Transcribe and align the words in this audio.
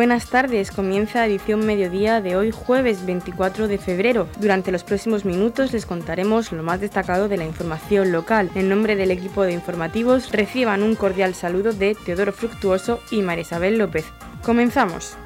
Buenas 0.00 0.30
tardes, 0.30 0.70
comienza 0.70 1.26
edición 1.26 1.66
mediodía 1.66 2.22
de 2.22 2.34
hoy 2.34 2.52
jueves 2.52 3.04
24 3.04 3.68
de 3.68 3.76
febrero. 3.76 4.30
Durante 4.38 4.72
los 4.72 4.82
próximos 4.82 5.26
minutos 5.26 5.74
les 5.74 5.84
contaremos 5.84 6.52
lo 6.52 6.62
más 6.62 6.80
destacado 6.80 7.28
de 7.28 7.36
la 7.36 7.44
información 7.44 8.10
local. 8.10 8.50
En 8.54 8.70
nombre 8.70 8.96
del 8.96 9.10
equipo 9.10 9.42
de 9.42 9.52
informativos 9.52 10.32
reciban 10.32 10.82
un 10.82 10.94
cordial 10.94 11.34
saludo 11.34 11.74
de 11.74 11.94
Teodoro 11.94 12.32
Fructuoso 12.32 13.02
y 13.10 13.20
María 13.20 13.42
Isabel 13.42 13.76
López. 13.76 14.06
Comenzamos. 14.42 15.18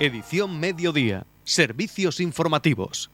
Edición 0.00 0.58
Mediodía. 0.58 1.24
Servicios 1.44 2.18
informativos. 2.18 3.12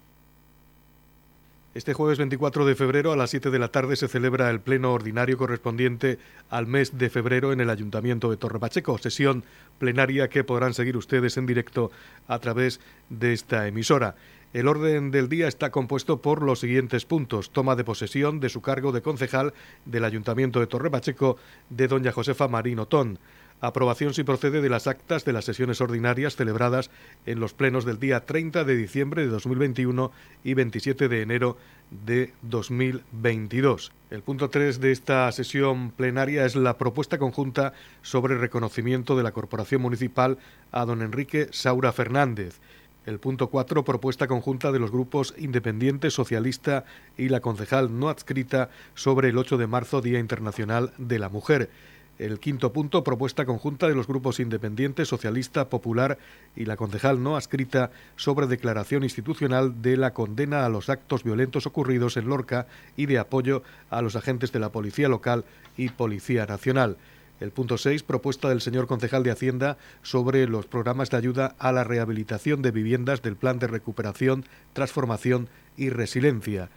Este 1.76 1.92
jueves 1.92 2.16
24 2.16 2.64
de 2.64 2.74
febrero 2.74 3.12
a 3.12 3.16
las 3.16 3.28
7 3.28 3.50
de 3.50 3.58
la 3.58 3.68
tarde 3.68 3.96
se 3.96 4.08
celebra 4.08 4.48
el 4.48 4.60
pleno 4.60 4.94
ordinario 4.94 5.36
correspondiente 5.36 6.18
al 6.48 6.66
mes 6.66 6.96
de 6.96 7.10
febrero 7.10 7.52
en 7.52 7.60
el 7.60 7.68
Ayuntamiento 7.68 8.30
de 8.30 8.38
Torre 8.38 8.58
Pacheco, 8.58 8.96
sesión 8.96 9.44
plenaria 9.78 10.30
que 10.30 10.42
podrán 10.42 10.72
seguir 10.72 10.96
ustedes 10.96 11.36
en 11.36 11.44
directo 11.44 11.90
a 12.28 12.38
través 12.38 12.80
de 13.10 13.34
esta 13.34 13.68
emisora. 13.68 14.14
El 14.54 14.68
orden 14.68 15.10
del 15.10 15.28
día 15.28 15.48
está 15.48 15.70
compuesto 15.70 16.22
por 16.22 16.40
los 16.40 16.60
siguientes 16.60 17.04
puntos. 17.04 17.50
Toma 17.50 17.76
de 17.76 17.84
posesión 17.84 18.40
de 18.40 18.48
su 18.48 18.62
cargo 18.62 18.90
de 18.90 19.02
concejal 19.02 19.52
del 19.84 20.06
Ayuntamiento 20.06 20.60
de 20.60 20.68
Torre 20.68 20.90
Pacheco 20.90 21.36
de 21.68 21.88
doña 21.88 22.10
Josefa 22.10 22.48
Marín 22.48 22.78
Otón 22.78 23.18
Aprobación 23.60 24.12
si 24.12 24.22
procede 24.22 24.60
de 24.60 24.68
las 24.68 24.86
actas 24.86 25.24
de 25.24 25.32
las 25.32 25.46
sesiones 25.46 25.80
ordinarias 25.80 26.36
celebradas 26.36 26.90
en 27.24 27.40
los 27.40 27.54
plenos 27.54 27.86
del 27.86 27.98
día 27.98 28.26
30 28.26 28.64
de 28.64 28.76
diciembre 28.76 29.22
de 29.22 29.28
2021 29.28 30.12
y 30.44 30.52
27 30.52 31.08
de 31.08 31.22
enero 31.22 31.56
de 32.04 32.34
2022. 32.42 33.92
El 34.10 34.22
punto 34.22 34.50
3 34.50 34.78
de 34.80 34.92
esta 34.92 35.32
sesión 35.32 35.90
plenaria 35.90 36.44
es 36.44 36.54
la 36.54 36.76
propuesta 36.76 37.16
conjunta 37.16 37.72
sobre 38.02 38.36
reconocimiento 38.36 39.16
de 39.16 39.22
la 39.22 39.32
Corporación 39.32 39.80
Municipal 39.80 40.36
a 40.70 40.84
don 40.84 41.00
Enrique 41.00 41.48
Saura 41.50 41.92
Fernández. 41.92 42.60
El 43.06 43.20
punto 43.20 43.48
4, 43.48 43.84
propuesta 43.84 44.26
conjunta 44.26 44.70
de 44.70 44.80
los 44.80 44.90
grupos 44.90 45.32
Independiente, 45.38 46.10
Socialista 46.10 46.84
y 47.16 47.30
la 47.30 47.40
concejal 47.40 47.98
no 47.98 48.10
adscrita 48.10 48.68
sobre 48.94 49.30
el 49.30 49.38
8 49.38 49.56
de 49.56 49.66
marzo, 49.66 50.02
Día 50.02 50.18
Internacional 50.18 50.92
de 50.98 51.20
la 51.20 51.30
Mujer. 51.30 51.70
El 52.18 52.40
quinto 52.40 52.72
punto, 52.72 53.04
propuesta 53.04 53.44
conjunta 53.44 53.88
de 53.88 53.94
los 53.94 54.06
grupos 54.06 54.40
Independiente, 54.40 55.04
Socialista, 55.04 55.68
Popular 55.68 56.16
y 56.54 56.64
la 56.64 56.76
concejal 56.76 57.22
no 57.22 57.36
adscrita 57.36 57.90
sobre 58.16 58.46
declaración 58.46 59.02
institucional 59.02 59.82
de 59.82 59.98
la 59.98 60.14
condena 60.14 60.64
a 60.64 60.70
los 60.70 60.88
actos 60.88 61.24
violentos 61.24 61.66
ocurridos 61.66 62.16
en 62.16 62.28
Lorca 62.28 62.68
y 62.96 63.04
de 63.04 63.18
apoyo 63.18 63.62
a 63.90 64.00
los 64.00 64.16
agentes 64.16 64.50
de 64.50 64.60
la 64.60 64.72
Policía 64.72 65.10
Local 65.10 65.44
y 65.76 65.90
Policía 65.90 66.46
Nacional. 66.46 66.96
El 67.38 67.50
punto 67.50 67.76
6, 67.76 68.02
propuesta 68.02 68.48
del 68.48 68.62
señor 68.62 68.86
concejal 68.86 69.22
de 69.22 69.30
Hacienda 69.30 69.76
sobre 70.02 70.48
los 70.48 70.66
programas 70.66 71.10
de 71.10 71.18
ayuda 71.18 71.54
a 71.58 71.70
la 71.70 71.84
rehabilitación 71.84 72.62
de 72.62 72.70
viviendas 72.70 73.20
del 73.20 73.36
Plan 73.36 73.58
de 73.58 73.66
Recuperación, 73.66 74.46
Transformación 74.72 75.50
y 75.76 75.90
Resiliencia. 75.90 76.70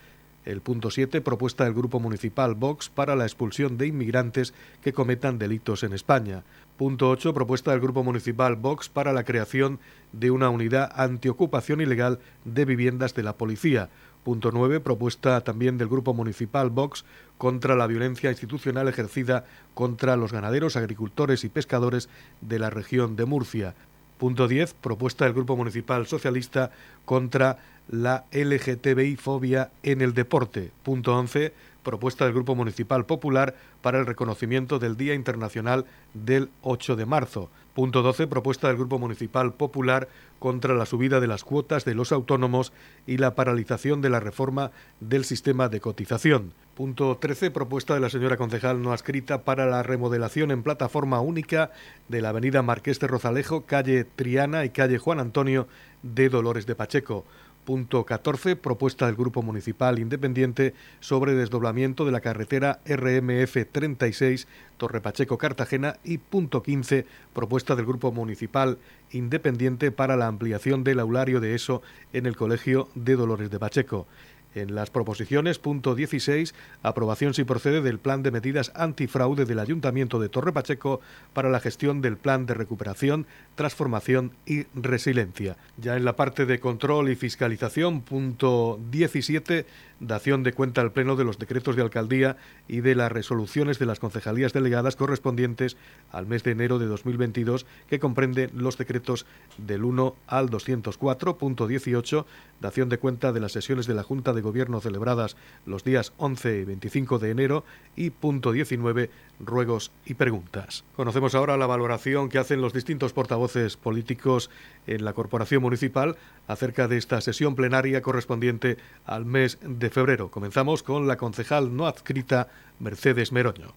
El 0.49 0.61
punto 0.61 0.89
7, 0.89 1.21
propuesta 1.21 1.65
del 1.65 1.75
Grupo 1.75 1.99
Municipal 1.99 2.55
Vox 2.55 2.89
para 2.89 3.15
la 3.15 3.25
expulsión 3.25 3.77
de 3.77 3.85
inmigrantes 3.85 4.55
que 4.81 4.93
cometan 4.93 5.37
delitos 5.37 5.83
en 5.83 5.93
España. 5.93 6.43
Punto 6.75 7.07
8, 7.11 7.35
propuesta 7.35 7.69
del 7.69 7.81
Grupo 7.81 8.03
Municipal 8.03 8.55
Vox 8.55 8.89
para 8.89 9.13
la 9.13 9.25
creación 9.25 9.77
de 10.11 10.31
una 10.31 10.49
unidad 10.49 10.91
antiocupación 10.95 11.81
ilegal 11.81 12.17
de 12.45 12.65
viviendas 12.65 13.13
de 13.13 13.21
la 13.21 13.33
policía. 13.33 13.89
Punto 14.23 14.49
9, 14.51 14.79
propuesta 14.79 15.39
también 15.41 15.77
del 15.77 15.87
Grupo 15.87 16.15
Municipal 16.15 16.71
Vox 16.71 17.05
contra 17.37 17.75
la 17.75 17.85
violencia 17.85 18.31
institucional 18.31 18.87
ejercida 18.87 19.45
contra 19.75 20.15
los 20.15 20.33
ganaderos, 20.33 20.75
agricultores 20.75 21.43
y 21.43 21.49
pescadores 21.49 22.09
de 22.41 22.57
la 22.57 22.71
región 22.71 23.15
de 23.15 23.25
Murcia. 23.25 23.75
Punto 24.19 24.49
10, 24.49 24.73
propuesta 24.73 25.23
del 25.23 25.33
Grupo 25.33 25.55
Municipal 25.55 26.05
Socialista 26.05 26.71
contra 27.05 27.57
la 27.87 28.25
LGTBI-fobia 28.33 29.71
en 29.81 30.01
el 30.01 30.13
deporte. 30.13 30.71
Punto 30.83 31.17
11. 31.17 31.53
Propuesta 31.83 32.25
del 32.25 32.33
Grupo 32.33 32.53
Municipal 32.53 33.05
Popular 33.05 33.55
para 33.81 33.97
el 33.97 34.05
reconocimiento 34.05 34.77
del 34.77 34.97
Día 34.97 35.13
Internacional 35.13 35.85
del 36.13 36.49
8 36.63 36.97
de 36.97 37.05
marzo. 37.05 37.49
Punto 37.73 38.01
12. 38.01 38.27
Propuesta 38.27 38.67
del 38.67 38.75
Grupo 38.75 38.99
Municipal 38.99 39.53
Popular 39.53 40.09
contra 40.37 40.73
la 40.73 40.85
subida 40.85 41.21
de 41.21 41.27
las 41.27 41.45
cuotas 41.45 41.85
de 41.85 41.95
los 41.95 42.11
autónomos 42.11 42.73
y 43.07 43.19
la 43.19 43.35
paralización 43.35 44.01
de 44.01 44.09
la 44.09 44.19
reforma 44.19 44.71
del 44.99 45.23
sistema 45.23 45.69
de 45.69 45.79
cotización. 45.79 46.53
Punto 46.79 47.17
13. 47.17 47.51
Propuesta 47.51 47.93
de 47.93 47.99
la 47.99 48.09
señora 48.09 48.37
concejal 48.37 48.81
no 48.81 48.93
adscrita 48.93 49.43
para 49.43 49.65
la 49.65 49.83
remodelación 49.83 50.49
en 50.49 50.63
plataforma 50.63 51.19
única 51.19 51.71
de 52.07 52.21
la 52.21 52.29
avenida 52.29 52.61
Marqués 52.61 53.01
de 53.01 53.07
Rozalejo, 53.07 53.65
calle 53.65 54.05
Triana 54.05 54.63
y 54.63 54.69
calle 54.69 54.97
Juan 54.97 55.19
Antonio 55.19 55.67
de 56.03 56.29
Dolores 56.29 56.65
de 56.67 56.75
Pacheco. 56.75 57.25
Punto 57.65 58.05
14. 58.05 58.55
Propuesta 58.55 59.07
del 59.07 59.17
Grupo 59.17 59.41
Municipal 59.41 59.99
Independiente 59.99 60.73
sobre 61.01 61.35
desdoblamiento 61.35 62.05
de 62.05 62.13
la 62.13 62.21
carretera 62.21 62.79
RMF 62.85 63.57
36 63.69 64.47
Torre 64.77 65.01
Pacheco 65.01 65.37
Cartagena. 65.37 65.97
Y 66.05 66.19
punto 66.19 66.63
15. 66.63 67.05
Propuesta 67.33 67.75
del 67.75 67.87
Grupo 67.87 68.13
Municipal 68.13 68.77
Independiente 69.11 69.91
para 69.91 70.15
la 70.15 70.27
ampliación 70.27 70.85
del 70.85 71.01
aulario 71.01 71.41
de 71.41 71.55
ESO 71.55 71.81
en 72.13 72.25
el 72.25 72.37
Colegio 72.37 72.87
de 72.95 73.17
Dolores 73.17 73.51
de 73.51 73.59
Pacheco. 73.59 74.07
En 74.55 74.73
las 74.73 74.89
proposiciones, 74.89 75.59
punto 75.59 75.93
16, 75.93 76.55
aprobación 76.81 77.35
si 77.35 77.43
procede 77.43 77.81
del 77.81 77.99
plan 77.99 78.23
de 78.23 78.31
medidas 78.31 78.71
antifraude 78.73 79.45
del 79.45 79.59
Ayuntamiento 79.59 80.19
de 80.19 80.27
Torre 80.27 80.51
Pacheco 80.51 81.01
para 81.33 81.49
la 81.49 81.59
gestión 81.59 82.01
del 82.01 82.17
plan 82.17 82.47
de 82.47 82.55
recuperación, 82.55 83.27
transformación 83.53 84.31
y 84.47 84.63
resiliencia. 84.73 85.55
Ya 85.77 85.97
en 85.97 86.05
la 86.05 86.15
parte 86.15 86.47
de 86.47 86.59
control 86.59 87.09
y 87.09 87.15
fiscalización, 87.15 88.01
punto 88.01 88.79
17, 88.89 89.67
dación 89.99 90.43
de 90.43 90.53
cuenta 90.53 90.81
al 90.81 90.93
Pleno 90.93 91.15
de 91.15 91.25
los 91.25 91.37
decretos 91.37 91.75
de 91.75 91.83
alcaldía 91.83 92.37
y 92.67 92.81
de 92.81 92.95
las 92.95 93.11
resoluciones 93.11 93.77
de 93.77 93.85
las 93.85 93.99
concejalías 93.99 94.53
delegadas 94.53 94.95
correspondientes 94.95 95.77
al 96.11 96.25
mes 96.25 96.43
de 96.43 96.51
enero 96.51 96.79
de 96.79 96.87
2022, 96.87 97.67
que 97.87 97.99
comprende 97.99 98.49
los 98.55 98.77
decretos 98.77 99.25
del 99.57 99.83
1 99.83 100.15
al 100.27 100.49
204.18, 100.49 102.25
dación 102.61 102.89
de 102.89 102.97
cuenta 102.97 103.31
de 103.31 103.39
las 103.39 103.51
sesiones 103.51 103.85
de 103.85 103.93
la 103.93 104.03
Junta 104.03 104.33
de 104.33 104.38
Gobierno 104.41 104.81
celebradas 104.81 105.35
los 105.65 105.83
días 105.83 106.13
11 106.17 106.59
y 106.59 106.63
25 106.65 107.19
de 107.19 107.31
enero 107.31 107.63
y 107.95 108.09
punto 108.09 108.51
19, 108.51 109.09
ruegos 109.39 109.91
y 110.05 110.13
preguntas. 110.15 110.83
Conocemos 110.95 111.35
ahora 111.35 111.57
la 111.57 111.67
valoración 111.67 112.29
que 112.29 112.37
hacen 112.37 112.61
los 112.61 112.73
distintos 112.73 113.13
portavoces 113.13 113.77
políticos 113.77 114.49
en 114.87 115.05
la 115.05 115.13
Corporación 115.13 115.61
Municipal 115.61 116.17
acerca 116.47 116.87
de 116.87 116.97
esta 116.97 117.21
sesión 117.21 117.55
plenaria 117.55 118.01
correspondiente 118.01 118.77
al 119.05 119.25
mes 119.25 119.57
de 119.61 119.89
febrero. 119.89 120.31
Comenzamos 120.31 120.83
con 120.83 121.07
la 121.07 121.17
concejal 121.17 121.75
no 121.75 121.87
adscrita 121.87 122.47
Mercedes 122.79 123.31
Meroño. 123.31 123.73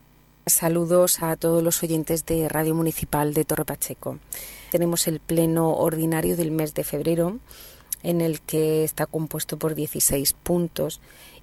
Saludos 0.47 1.23
a 1.23 1.37
todos 1.37 1.62
los 1.62 1.83
oyentes 1.84 2.27
de 2.27 2.49
Radio 2.49 2.75
Municipal 2.75 3.33
de 3.33 3.44
Torre 3.44 3.65
Pacheco. 3.65 4.19
Tenemos 4.73 5.06
el 5.06 5.21
pleno 5.21 5.71
ordinario 5.71 6.37
del 6.37 6.50
mes 6.50 6.75
de 6.75 6.83
febrero 6.83 7.39
en 8.03 8.21
el 8.21 8.41
que 8.41 8.85
está 8.85 9.07
compuesto 9.07 9.59
por 9.59 9.75
16 9.75 10.33
puntos 10.33 11.01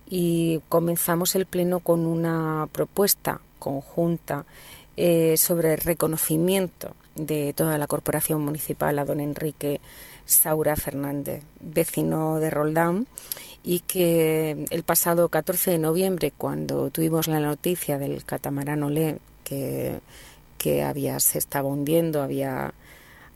y 0.09 0.61
comenzamos 0.69 1.35
el 1.35 1.45
pleno 1.45 1.79
con 1.79 2.05
una 2.05 2.67
propuesta 2.71 3.41
conjunta 3.59 4.45
eh, 4.97 5.37
sobre 5.37 5.73
el 5.73 5.79
reconocimiento 5.79 6.95
de 7.15 7.53
toda 7.53 7.77
la 7.77 7.87
corporación 7.87 8.43
municipal 8.43 8.97
a 8.99 9.05
don 9.05 9.19
Enrique 9.19 9.79
Saura 10.25 10.75
Fernández, 10.75 11.43
vecino 11.59 12.39
de 12.39 12.49
Roldán, 12.49 13.07
y 13.63 13.81
que 13.81 14.65
el 14.69 14.83
pasado 14.83 15.29
14 15.29 15.71
de 15.71 15.79
noviembre, 15.79 16.31
cuando 16.35 16.89
tuvimos 16.89 17.27
la 17.27 17.39
noticia 17.39 17.97
del 17.97 18.23
catamarán 18.25 18.83
Olé 18.83 19.19
que, 19.43 19.99
que 20.57 20.83
había, 20.83 21.19
se 21.19 21.37
estaba 21.37 21.67
hundiendo, 21.67 22.21
había, 22.21 22.73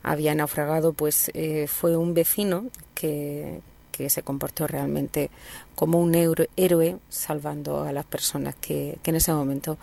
había 0.04 0.36
naufragado, 0.36 0.94
pues 0.94 1.32
eh, 1.34 1.68
fue 1.68 1.98
un 1.98 2.14
vecino 2.14 2.66
que, 2.94 3.62
que 3.92 4.10
se 4.10 4.22
comportó 4.22 4.68
realmente 4.68 5.30
como 5.76 6.00
un 6.00 6.14
héroe 6.16 6.98
salvando 7.10 7.84
a 7.84 7.92
las 7.94 8.06
personas 8.06 8.56
que, 8.56 8.98
que 9.02 9.12
en 9.12 9.16
ese 9.16 9.34
momento 9.34 9.78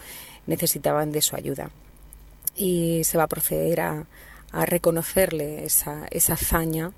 necesitaban 0.46 1.10
de 1.10 1.22
su 1.22 1.36
ayuda. 1.36 1.70
Y 2.54 3.02
se 3.04 3.16
va 3.16 3.24
a 3.24 3.28
proceder 3.28 3.80
a, 3.80 4.06
a 4.52 4.66
reconocerle 4.66 5.64
esa, 5.64 6.06
esa 6.10 6.34
hazaña 6.34 6.92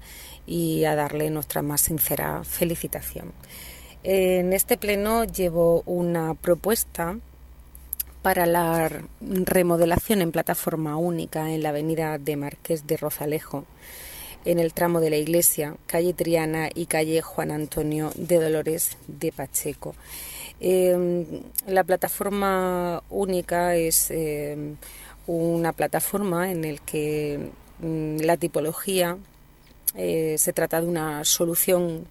y 0.47 0.85
a 0.85 0.95
darle 0.95 1.31
nuestra 1.31 1.63
más 1.63 1.83
sincera 1.83 2.43
felicitación. 2.45 3.33
En 4.03 4.53
este 4.53 4.77
pleno 4.77 5.25
llevo 5.25 5.83
una 5.87 6.35
propuesta 6.35 7.19
para 8.23 8.47
la 8.47 8.89
remodelación 9.21 10.23
en 10.23 10.33
plataforma 10.33 10.97
única 10.97 11.51
en 11.51 11.63
la 11.63 11.71
avenida 11.71 12.19
de 12.19 12.37
Marqués 12.37 12.87
de 12.87 12.97
Rozalejo. 12.97 13.65
en 14.45 14.59
el 14.59 14.73
tramo 14.73 15.01
de 15.01 15.11
la 15.11 15.17
iglesia, 15.17 15.77
calle 15.87 16.15
Triana 16.15 16.69
y 16.75 16.87
calle 16.87 17.23
Juan 17.23 17.53
Antonio 17.53 18.11
de 18.17 18.41
Dolores 18.41 18.97
de 19.07 19.31
Pacheco. 19.31 19.95
Em, 20.59 21.43
la 21.67 21.85
plataforma 21.85 23.03
única 23.09 23.77
es 23.77 24.11
em, 24.11 24.77
una 25.27 25.73
plataforma 25.73 26.51
en 26.51 26.63
la 26.63 26.79
que 26.85 27.51
mm, 27.81 28.19
la 28.21 28.37
tipología 28.37 29.17
eh, 29.95 30.37
se 30.39 30.53
trata 30.53 30.81
de 30.81 30.87
una 30.87 31.25
solución 31.25 32.07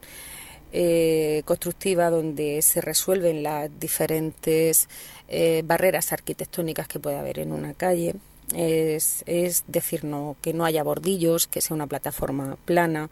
eh, 0.71 1.41
constructiva 1.45 2.09
donde 2.09 2.62
se 2.62 2.81
resuelven 2.81 3.44
las 3.44 3.69
diferentes 3.79 4.88
eh, 5.27 5.63
barreras 5.65 6.13
arquitectónicas 6.13 6.88
que 6.88 7.00
puede 7.00 7.18
haber 7.18 7.39
en 7.39 7.51
una 7.51 7.73
calle. 7.73 8.15
Es, 8.53 9.23
decir, 9.68 10.03
no, 10.03 10.35
que 10.41 10.53
no 10.53 10.65
haya 10.65 10.83
bordillos, 10.83 11.47
que 11.47 11.62
sea 11.62 11.73
una 11.73 11.88
plataforma 11.88 12.57
plana, 12.65 13.09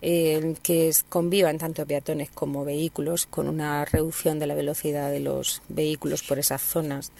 que 0.00 0.92
convivan 1.10 1.58
tanto 1.58 1.84
peatones 1.84 2.30
como 2.30 2.64
vehículos, 2.64 3.26
con 3.26 3.48
una 3.48 3.84
reducción 3.84 4.38
de 4.38 4.46
la 4.46 4.54
velocidad 4.54 5.10
de 5.10 5.20
los 5.20 5.60
vehículos 5.68 6.22
por 6.22 6.38
esas 6.38 6.62
zonas, 6.62 7.12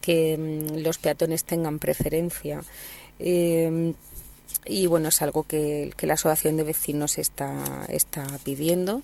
que 0.00 0.36
mm, 0.36 0.78
los 0.82 0.98
peatones 0.98 1.44
tengan 1.44 1.78
preferencia 1.78 2.62
y 4.66 4.86
bueno, 4.86 5.08
es 5.08 5.20
algo 5.22 5.44
que, 5.44 5.92
la 6.00 6.14
asociación 6.14 6.56
de 6.56 6.64
vecinos 6.64 7.18
está, 7.18 7.86
está 7.88 8.26
pidiendo 8.44 9.02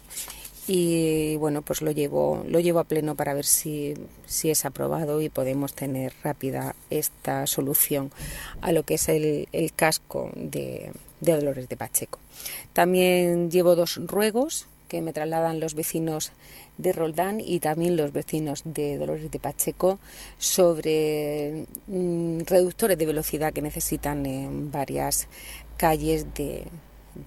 y 0.66 1.36
bueno, 1.36 1.62
pues 1.62 1.82
lo 1.82 1.90
llevo, 1.90 2.44
lo 2.46 2.60
llevo 2.60 2.78
a 2.78 2.84
pleno 2.84 3.14
para 3.14 3.34
ver 3.34 3.44
si, 3.44 3.94
si 4.26 4.50
es 4.50 4.64
aprobado 4.64 5.20
y 5.20 5.28
podemos 5.28 5.74
tener 5.74 6.12
rápida 6.22 6.76
esta 6.90 7.46
solución 7.46 8.12
a 8.60 8.72
lo 8.72 8.84
que 8.84 8.94
es 8.94 9.08
el, 9.08 9.48
el 9.52 9.72
casco 9.72 10.30
de, 10.34 10.92
de 11.20 11.36
Dolores 11.36 11.68
de 11.68 11.76
Pacheco. 11.76 12.18
También 12.72 13.50
llevo 13.50 13.74
dos 13.74 14.00
ruegos 14.06 14.66
que 14.90 15.00
me 15.00 15.12
trasladan 15.12 15.60
los 15.60 15.74
vecinos 15.74 16.32
de 16.76 16.92
Roldán 16.92 17.40
y 17.40 17.60
también 17.60 17.96
los 17.96 18.12
vecinos 18.12 18.62
de 18.64 18.98
Dolores 18.98 19.30
de 19.30 19.38
Pacheco 19.38 20.00
sobre 20.36 21.64
mm, 21.86 22.40
reductores 22.40 22.98
de 22.98 23.06
velocidad 23.06 23.52
que 23.52 23.62
necesitan 23.62 24.26
en 24.26 24.72
varias 24.72 25.28
calles 25.76 26.26
de, 26.34 26.66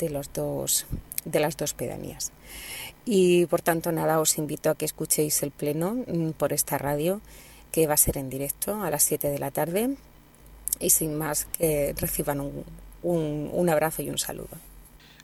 los 0.10 0.34
dos, 0.34 0.86
de 1.24 1.40
las 1.40 1.56
dos 1.56 1.74
pedanías. 1.74 2.34
Y 3.06 3.46
por 3.46 3.62
tanto, 3.62 3.94
nada, 3.94 4.20
os 4.20 4.38
invito 4.38 4.70
a 4.70 4.76
que 4.76 4.86
escuchéis 4.86 5.42
el 5.42 5.52
pleno 5.52 6.04
mm, 6.06 6.32
por 6.32 6.52
esta 6.52 6.78
radio, 6.78 7.22
que 7.72 7.88
va 7.88 7.94
a 7.94 7.98
ser 7.98 8.18
en 8.18 8.30
directo 8.30 8.84
a 8.84 8.90
las 8.92 9.04
7 9.04 9.30
de 9.30 9.40
la 9.40 9.52
tarde. 9.52 9.96
Y 10.80 10.90
sin 10.90 11.16
más, 11.16 11.46
que 11.58 11.96
reciban 11.98 12.42
un, 12.42 12.66
un 13.54 13.70
abrazo 13.70 14.02
y 14.02 14.10
un 14.10 14.18
saludo. 14.18 14.73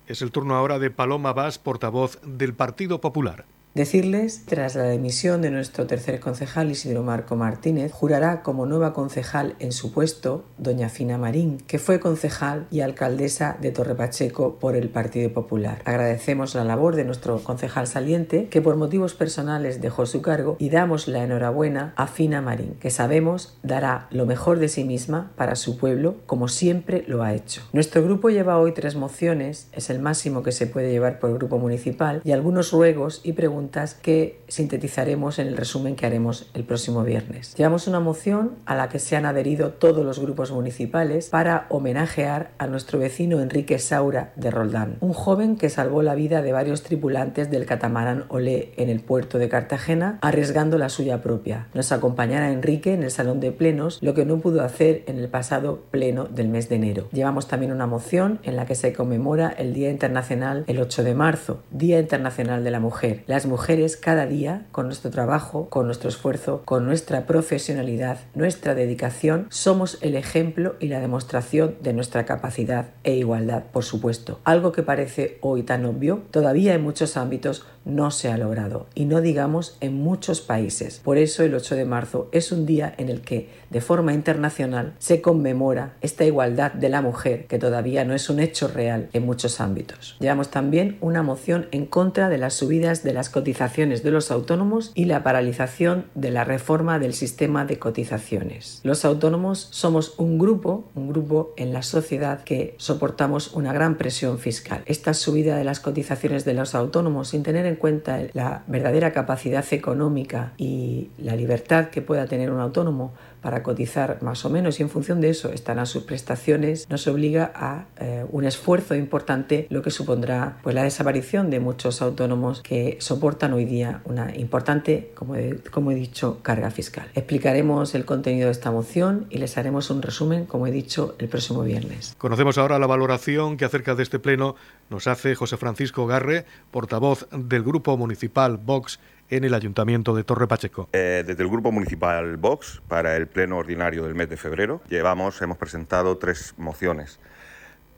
Es 0.09 0.23
el 0.23 0.31
turno 0.31 0.55
ahora 0.55 0.79
de 0.79 0.89
Paloma 0.89 1.33
Vaz, 1.33 1.59
portavoz 1.59 2.19
del 2.25 2.55
Partido 2.55 2.99
Popular. 2.99 3.45
Decirles, 3.75 4.45
tras 4.47 4.73
la 4.73 4.89
dimisión 4.89 5.43
de 5.43 5.51
nuestro 5.51 5.85
tercer 5.85 6.19
concejal 6.19 6.71
Isidro 6.71 7.03
Marco 7.03 7.35
Martínez, 7.35 7.91
jurará 7.91 8.41
como 8.41 8.65
nueva 8.65 8.93
concejal 8.93 9.55
en 9.59 9.71
su 9.71 9.91
puesto 9.91 10.43
doña 10.57 10.89
Fina 10.89 11.19
Marín, 11.19 11.59
que 11.67 11.77
fue 11.77 11.99
concejal 11.99 12.65
y 12.71 12.81
alcaldesa 12.81 13.57
de 13.61 13.71
Torre 13.71 13.93
Pacheco 13.93 14.55
por 14.55 14.75
el 14.75 14.89
Partido 14.89 15.31
Popular. 15.31 15.83
Agradecemos 15.85 16.55
la 16.55 16.63
labor 16.63 16.95
de 16.95 17.05
nuestro 17.05 17.43
concejal 17.43 17.85
saliente, 17.85 18.47
que 18.47 18.59
por 18.59 18.75
motivos 18.75 19.13
personales 19.13 19.81
dejó 19.81 20.07
su 20.07 20.23
cargo, 20.23 20.55
y 20.57 20.71
damos 20.71 21.07
la 21.07 21.23
enhorabuena 21.23 21.93
a 21.95 22.07
Fina 22.07 22.41
Marín, 22.41 22.73
que 22.79 22.89
sabemos 22.89 23.59
dará 23.61 24.07
lo 24.09 24.25
mejor 24.25 24.57
de 24.57 24.67
sí 24.67 24.83
misma 24.83 25.31
para 25.35 25.55
su 25.55 25.77
pueblo, 25.77 26.15
como 26.25 26.47
siempre 26.47 27.03
lo 27.07 27.21
ha 27.21 27.35
hecho. 27.35 27.61
Nuestro 27.71 28.01
grupo 28.03 28.31
lleva 28.31 28.57
hoy 28.57 28.71
tres 28.71 28.95
mociones, 28.95 29.69
es 29.73 29.91
el 29.91 29.99
máximo 29.99 30.41
que 30.41 30.51
se 30.51 30.65
puede 30.65 30.91
llevar 30.91 31.19
por 31.19 31.31
grupo 31.35 31.59
municipal, 31.59 32.21
y 32.23 32.31
algunos 32.31 32.71
ruegos 32.71 33.21
y 33.23 33.33
preguntas 33.33 33.58
que 34.01 34.39
sintetizaremos 34.47 35.39
en 35.39 35.47
el 35.47 35.57
resumen 35.57 35.95
que 35.95 36.05
haremos 36.05 36.49
el 36.53 36.63
próximo 36.63 37.03
viernes. 37.03 37.53
Llevamos 37.55 37.87
una 37.87 37.99
moción 37.99 38.55
a 38.65 38.75
la 38.75 38.89
que 38.89 38.99
se 38.99 39.15
han 39.15 39.25
adherido 39.25 39.71
todos 39.71 40.05
los 40.05 40.19
grupos 40.19 40.51
municipales 40.51 41.29
para 41.29 41.65
homenajear 41.69 42.51
a 42.57 42.67
nuestro 42.67 42.99
vecino 42.99 43.41
Enrique 43.41 43.79
Saura 43.79 44.31
de 44.35 44.49
Roldán, 44.51 44.97
un 45.01 45.13
joven 45.13 45.57
que 45.57 45.69
salvó 45.69 46.01
la 46.01 46.15
vida 46.15 46.41
de 46.41 46.53
varios 46.53 46.83
tripulantes 46.83 47.51
del 47.51 47.65
catamarán 47.65 48.25
Olé 48.29 48.71
en 48.77 48.89
el 48.89 49.01
puerto 49.01 49.37
de 49.37 49.49
Cartagena, 49.49 50.19
arriesgando 50.21 50.77
la 50.77 50.89
suya 50.89 51.21
propia. 51.21 51.67
Nos 51.73 51.91
acompañará 51.91 52.51
Enrique 52.51 52.93
en 52.93 53.03
el 53.03 53.11
salón 53.11 53.39
de 53.39 53.51
plenos, 53.51 53.99
lo 54.01 54.13
que 54.13 54.25
no 54.25 54.39
pudo 54.39 54.63
hacer 54.63 55.03
en 55.07 55.19
el 55.19 55.27
pasado 55.27 55.83
pleno 55.91 56.25
del 56.25 56.47
mes 56.47 56.69
de 56.69 56.75
enero. 56.75 57.09
Llevamos 57.11 57.47
también 57.47 57.71
una 57.71 57.87
moción 57.87 58.39
en 58.43 58.55
la 58.55 58.65
que 58.65 58.75
se 58.75 58.93
conmemora 58.93 59.49
el 59.57 59.73
Día 59.73 59.89
Internacional 59.89 60.63
el 60.67 60.79
8 60.79 61.03
de 61.03 61.15
marzo, 61.15 61.63
Día 61.71 61.99
Internacional 61.99 62.63
de 62.63 62.71
la 62.71 62.79
Mujer. 62.79 63.23
Las 63.27 63.45
mujeres 63.49 63.97
cada 63.97 64.25
día, 64.25 64.65
con 64.71 64.85
nuestro 64.85 65.11
trabajo, 65.11 65.69
con 65.69 65.85
nuestro 65.85 66.09
esfuerzo, 66.09 66.61
con 66.63 66.85
nuestra 66.85 67.25
profesionalidad, 67.25 68.19
nuestra 68.35 68.75
dedicación, 68.75 69.47
somos 69.49 69.97
el 70.01 70.15
ejemplo 70.15 70.75
y 70.79 70.87
la 70.87 70.99
demostración 70.99 71.75
de 71.81 71.93
nuestra 71.93 72.25
capacidad 72.25 72.91
e 73.03 73.15
igualdad, 73.15 73.63
por 73.73 73.83
supuesto. 73.83 74.39
Algo 74.43 74.71
que 74.71 74.83
parece 74.83 75.37
hoy 75.41 75.63
tan 75.63 75.85
obvio, 75.85 76.21
todavía 76.31 76.73
en 76.73 76.83
muchos 76.83 77.17
ámbitos 77.17 77.65
no 77.89 78.11
se 78.11 78.31
ha 78.31 78.37
logrado 78.37 78.87
y 78.95 79.05
no 79.05 79.21
digamos 79.21 79.77
en 79.81 79.95
muchos 79.95 80.41
países. 80.41 80.99
Por 81.03 81.17
eso 81.17 81.43
el 81.43 81.55
8 81.55 81.75
de 81.75 81.85
marzo 81.85 82.29
es 82.31 82.51
un 82.51 82.65
día 82.65 82.93
en 82.97 83.09
el 83.09 83.21
que 83.21 83.49
de 83.69 83.81
forma 83.81 84.13
internacional 84.13 84.93
se 84.99 85.21
conmemora 85.21 85.93
esta 86.01 86.25
igualdad 86.25 86.73
de 86.73 86.89
la 86.89 87.01
mujer 87.01 87.45
que 87.45 87.59
todavía 87.59 88.05
no 88.05 88.13
es 88.13 88.29
un 88.29 88.39
hecho 88.39 88.67
real 88.67 89.09
en 89.13 89.25
muchos 89.25 89.59
ámbitos. 89.59 90.17
Llevamos 90.19 90.49
también 90.49 90.97
una 91.01 91.23
moción 91.23 91.67
en 91.71 91.85
contra 91.85 92.29
de 92.29 92.37
las 92.37 92.53
subidas 92.53 93.03
de 93.03 93.13
las 93.13 93.29
cotizaciones 93.29 94.03
de 94.03 94.11
los 94.11 94.31
autónomos 94.31 94.91
y 94.95 95.05
la 95.05 95.23
paralización 95.23 96.05
de 96.15 96.31
la 96.31 96.43
reforma 96.43 96.99
del 96.99 97.13
sistema 97.13 97.65
de 97.65 97.79
cotizaciones. 97.79 98.81
Los 98.83 99.05
autónomos 99.05 99.67
somos 99.71 100.15
un 100.17 100.37
grupo, 100.37 100.85
un 100.95 101.09
grupo 101.09 101.53
en 101.57 101.73
la 101.73 101.83
sociedad 101.83 102.43
que 102.43 102.75
soportamos 102.77 103.53
una 103.53 103.73
gran 103.73 103.97
presión 103.97 104.39
fiscal. 104.39 104.83
Esta 104.85 105.13
subida 105.13 105.57
de 105.57 105.63
las 105.63 105.79
cotizaciones 105.79 106.45
de 106.45 106.53
los 106.53 106.75
autónomos 106.75 107.29
sin 107.29 107.43
tener 107.43 107.65
en 107.65 107.75
cuenta 107.79 108.19
la 108.33 108.63
verdadera 108.67 109.11
capacidad 109.11 109.65
económica 109.71 110.53
y 110.57 111.09
la 111.17 111.35
libertad 111.35 111.89
que 111.89 112.01
pueda 112.01 112.27
tener 112.27 112.51
un 112.51 112.59
autónomo 112.59 113.13
para 113.41 113.63
cotizar 113.63 114.21
más 114.21 114.45
o 114.45 114.49
menos 114.49 114.79
y 114.79 114.83
en 114.83 114.89
función 114.89 115.21
de 115.21 115.29
eso 115.29 115.51
están 115.51 115.79
a 115.79 115.85
sus 115.85 116.03
prestaciones, 116.03 116.89
nos 116.89 117.07
obliga 117.07 117.51
a 117.55 117.85
eh, 117.99 118.25
un 118.31 118.45
esfuerzo 118.45 118.95
importante, 118.95 119.67
lo 119.69 119.81
que 119.81 119.91
supondrá 119.91 120.57
pues, 120.63 120.75
la 120.75 120.83
desaparición 120.83 121.49
de 121.49 121.59
muchos 121.59 122.01
autónomos 122.01 122.61
que 122.61 122.97
soportan 122.99 123.53
hoy 123.53 123.65
día 123.65 124.01
una 124.05 124.35
importante, 124.35 125.11
como 125.15 125.35
como 125.71 125.91
he 125.91 125.95
dicho, 125.95 126.39
carga 126.41 126.71
fiscal. 126.71 127.09
Explicaremos 127.15 127.95
el 127.95 128.05
contenido 128.05 128.47
de 128.47 128.51
esta 128.51 128.71
moción 128.71 129.27
y 129.29 129.37
les 129.37 129.57
haremos 129.57 129.89
un 129.89 130.01
resumen, 130.01 130.45
como 130.45 130.67
he 130.67 130.71
dicho, 130.71 131.15
el 131.19 131.27
próximo 131.27 131.63
viernes. 131.63 132.15
Conocemos 132.17 132.57
ahora 132.57 132.79
la 132.79 132.87
valoración 132.87 133.57
que 133.57 133.65
acerca 133.65 133.95
de 133.95 134.03
este 134.03 134.19
pleno 134.19 134.55
nos 134.89 135.07
hace 135.07 135.35
José 135.35 135.57
Francisco 135.57 136.07
Garre, 136.07 136.45
portavoz 136.71 137.27
del 137.31 137.63
Grupo 137.63 137.95
Municipal 137.97 138.57
Vox 138.57 138.99
en 139.29 139.43
el 139.43 139.53
Ayuntamiento 139.53 140.15
de 140.15 140.23
Torre 140.23 140.47
Pacheco. 140.47 140.89
Eh, 140.93 141.23
desde 141.25 141.43
el 141.43 141.49
Grupo 141.49 141.71
Municipal 141.71 142.37
Vox, 142.37 142.81
para 142.87 143.15
el 143.15 143.27
Pleno 143.27 143.57
Ordinario 143.57 144.03
del 144.03 144.15
mes 144.15 144.29
de 144.29 144.37
febrero, 144.37 144.81
llevamos, 144.89 145.41
hemos 145.41 145.57
presentado 145.57 146.17
tres 146.17 146.55
mociones. 146.57 147.19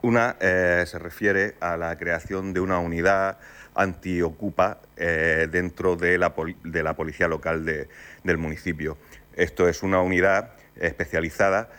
Una 0.01 0.35
eh, 0.41 0.83
se 0.87 0.99
refiere 0.99 1.55
a 1.59 1.77
la 1.77 1.97
creación 1.97 2.53
de 2.53 2.59
una 2.59 2.79
unidad 2.79 3.37
antiocupa 3.75 4.79
eh, 4.97 5.47
dentro 5.49 5.95
de 5.95 6.17
la, 6.17 6.33
de 6.63 6.83
la, 6.83 6.95
policía 6.95 7.27
local 7.27 7.65
del 7.65 8.37
municipio. 8.37 8.97
Esto 9.35 9.69
es 9.69 9.83
una 9.83 10.01
unidad 10.01 10.51
especializada 10.75 11.69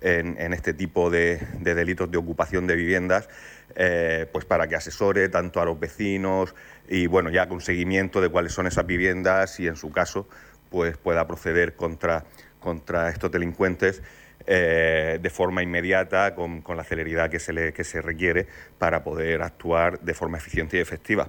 en, 0.00 0.52
este 0.52 0.72
tipo 0.72 1.10
de, 1.10 1.40
delitos 1.60 2.10
de 2.10 2.18
ocupación 2.18 2.66
de 2.66 2.76
viviendas, 2.76 3.28
eh, 3.76 4.26
pues 4.32 4.44
para 4.44 4.66
que 4.66 4.74
asesore 4.74 5.28
tanto 5.28 5.60
a 5.60 5.64
los 5.64 5.78
vecinos 5.78 6.54
y 6.88 7.06
bueno, 7.06 7.30
ya 7.30 7.48
con 7.48 7.60
seguimiento 7.60 8.20
de 8.20 8.28
cuáles 8.28 8.52
son 8.52 8.66
esas 8.66 8.86
viviendas 8.86 9.60
y 9.60 9.68
en 9.68 9.76
su 9.76 9.92
caso 9.92 10.28
pues 10.70 10.96
pueda 10.96 11.26
proceder 11.26 11.76
contra, 11.76 12.24
contra 12.58 13.10
estos 13.10 13.30
delincuentes 13.30 14.02
eh, 14.46 15.18
de 15.20 15.30
forma 15.30 15.62
inmediata, 15.62 16.34
con, 16.34 16.62
la 16.76 16.84
celeridad 16.84 17.30
que 17.30 17.38
se, 17.38 17.72
que 17.72 17.84
se 17.84 18.00
requiere 18.00 18.46
para 18.78 19.04
poder 19.04 19.42
actuar 19.42 20.00
de 20.00 20.14
forma 20.14 20.38
eficiente 20.38 20.78
y 20.78 20.80
efectiva. 20.80 21.28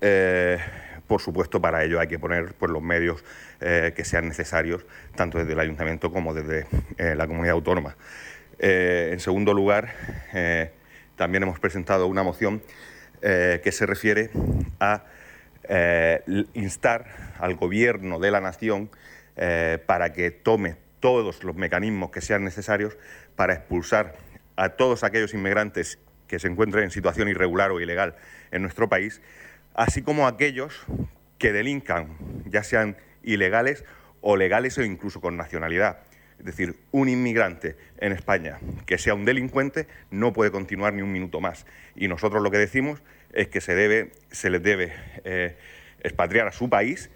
Eh, 0.00 0.58
por 1.06 1.20
supuesto, 1.20 1.60
para 1.60 1.84
ello 1.84 2.00
hay 2.00 2.08
que 2.08 2.18
poner 2.18 2.54
pues, 2.54 2.70
los 2.70 2.82
medios 2.82 3.24
que 3.58 4.04
sean 4.06 4.26
necesarios, 4.26 4.86
tanto 5.14 5.36
desde 5.36 5.52
el 5.52 5.60
ayuntamiento 5.60 6.10
como 6.10 6.32
desde 6.32 6.66
la 6.96 7.26
comunidad 7.26 7.56
autónoma. 7.56 7.94
En 8.58 9.20
segundo 9.20 9.52
lugar, 9.52 9.92
también 11.20 11.42
hemos 11.42 11.60
presentado 11.60 12.06
una 12.06 12.22
moción 12.22 12.62
que 13.20 13.72
se 13.72 13.84
refiere 13.84 14.30
a 14.80 15.04
instar 16.54 17.34
al 17.38 17.56
gobierno 17.56 18.18
de 18.18 18.30
la 18.30 18.40
nación 18.40 18.88
para 19.84 20.14
que 20.14 20.30
tome 20.30 20.76
todos 20.98 21.44
los 21.44 21.56
mecanismos 21.56 22.10
que 22.10 22.22
sean 22.22 22.42
necesarios 22.42 22.96
para 23.36 23.52
expulsar 23.52 24.14
a 24.56 24.70
todos 24.70 25.04
aquellos 25.04 25.34
inmigrantes 25.34 25.98
que 26.26 26.38
se 26.38 26.48
encuentren 26.48 26.84
en 26.84 26.90
situación 26.90 27.28
irregular 27.28 27.70
o 27.70 27.82
ilegal 27.82 28.16
en 28.50 28.62
nuestro 28.62 28.88
país, 28.88 29.20
así 29.74 30.00
como 30.00 30.26
aquellos 30.26 30.86
que 31.36 31.52
delincan, 31.52 32.16
ya 32.46 32.64
sean 32.64 32.96
ilegales 33.22 33.84
o 34.22 34.38
legales 34.38 34.78
o 34.78 34.84
incluso 34.84 35.20
con 35.20 35.36
nacionalidad. 35.36 35.98
Es 36.40 36.46
decir, 36.46 36.74
un 36.90 37.10
inmigrante 37.10 37.76
en 37.98 38.12
España 38.12 38.58
que 38.86 38.96
sea 38.96 39.12
un 39.12 39.26
delincuente 39.26 39.86
no 40.10 40.32
puede 40.32 40.50
continuar 40.50 40.94
ni 40.94 41.02
un 41.02 41.12
minuto 41.12 41.38
más. 41.38 41.66
Y 41.94 42.08
nosotros 42.08 42.42
lo 42.42 42.50
que 42.50 42.56
decimos 42.56 43.02
es 43.34 43.48
que 43.48 43.60
se, 43.60 43.74
debe, 43.74 44.12
se 44.30 44.48
les 44.48 44.62
debe 44.62 44.90
eh, 45.24 45.56
expatriar 46.02 46.48
a 46.48 46.52
su 46.52 46.70
país 46.70 47.10